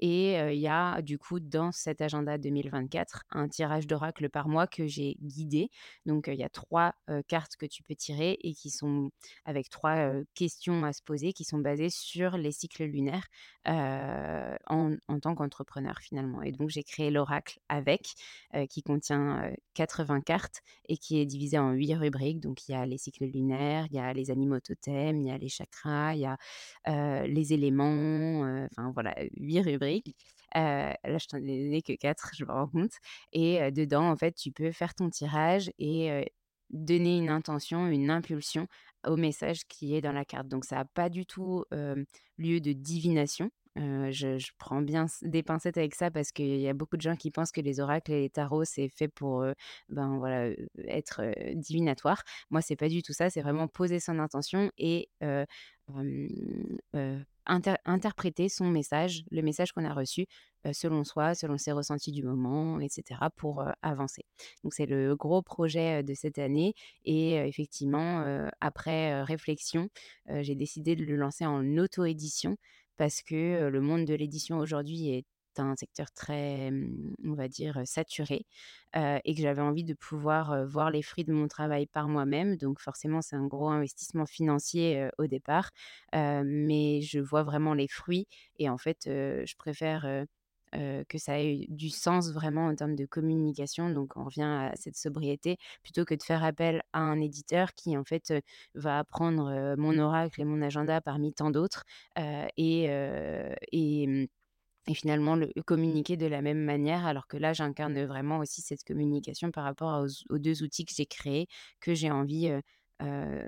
[0.00, 4.66] et il y a du coup dans cet agenda 2024 un tirage d'oracle par mois
[4.66, 5.70] que j'ai guidé.
[6.06, 9.10] Donc il y a 3 heu, cartes que tu peux tirer et qui sont
[9.44, 13.26] avec 3 heu, questions à se poser qui sont basées sur les cycles lunaires,
[13.66, 18.14] en en tant qu'entrepreneur finalement et donc j'ai créé l'oracle avec,
[18.70, 22.40] qui contient, heu, 80 cartes et qui est divisé en 8 rubriques.
[22.40, 25.38] Donc il y a les cycles lunaires, il y a les animaux il y a
[25.38, 26.36] les chakras, il y a,
[27.26, 30.16] les éléments, enfin voilà, 8 rubriques.
[30.54, 32.92] Là, je t'en ai donné que 4, je me rends compte
[33.32, 36.32] et dedans, en fait, tu peux faire ton tirage et
[36.70, 38.66] donner une intention, une impulsion
[39.06, 40.48] au message qui est dans la carte.
[40.48, 43.50] Donc ça a pas du tout, lieu de divination.
[43.78, 47.16] Je je prends bien des pincettes avec ça parce qu'il y a beaucoup de gens
[47.16, 49.44] qui pensent que les oracles et les tarots, c'est fait pour,
[49.88, 50.50] ben, voilà,
[50.88, 52.22] être, heu, divinatoire.
[52.50, 55.08] Moi, c'est pas du tout ça, c'est vraiment poser son intention et
[57.46, 60.26] inter interpréter son message, le message qu'on a reçu,
[60.72, 64.22] selon soi, selon ses ressentis du moment et cetera pour, avancer.
[64.64, 66.74] Donc c'est le gros projet, de cette année
[67.04, 68.24] et effectivement,
[68.60, 69.88] après, réflexion,
[70.28, 72.56] j'ai décidé de le lancer en auto-édition
[72.98, 75.26] parce que, le monde de l'édition aujourd'hui est
[75.58, 76.70] un secteur très,
[77.24, 78.46] on va dire, saturé,
[78.96, 82.56] et que j'avais envie de pouvoir, voir les fruits de mon travail par moi-même.
[82.56, 85.70] Donc forcément, c'est un gros investissement financier, au départ,
[86.14, 88.26] mais je vois vraiment les fruits
[88.58, 90.06] et en fait, je préfère,
[90.72, 93.90] que ça ait du sens vraiment en termes de communication.
[93.90, 97.96] Donc on revient à cette sobriété, plutôt que de faire appel à un éditeur qui
[97.96, 98.32] en fait,
[98.74, 101.84] va prendre, mon oracle et mon agenda parmi tant d'autres,
[102.56, 102.88] et
[104.06, 104.26] mmh
[104.90, 107.04] et finalement le communiquer de la même manière.
[107.06, 110.94] Alors que là, j'incarne vraiment aussi cette communication par rapport aux aux 2 outils que
[110.94, 111.46] j'ai créés,
[111.80, 112.50] que j'ai envie,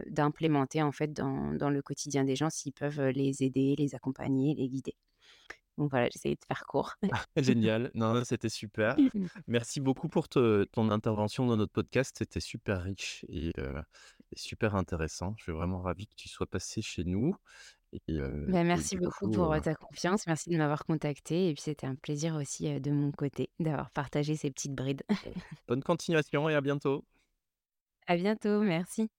[0.07, 4.55] d'implémenter en fait dans dans le quotidien des gens, s'ils peuvent, les aider, les accompagner,
[4.55, 4.95] les guider.
[5.81, 6.95] Donc voilà, essayé de faire court.
[7.37, 8.97] Génial, non, c'était super.
[9.49, 13.75] Merci beaucoup pour te ton intervention dans notre podcast, c'était super riche et heu
[14.33, 15.35] et super intéressant.
[15.39, 17.35] Je suis vraiment ravi que tu sois passé chez nous
[17.93, 18.01] et
[18.47, 20.27] Bah, et merci beaucoup coup, pour, heu ta confiance.
[20.27, 24.37] Merci de m'avoir contactée et puis c'était un plaisir aussi, de mon côté d'avoir partagé
[24.37, 25.03] ces petites brides.
[25.69, 27.05] bonne continuation et à bientôt.
[28.07, 29.11] À bientôt, merci.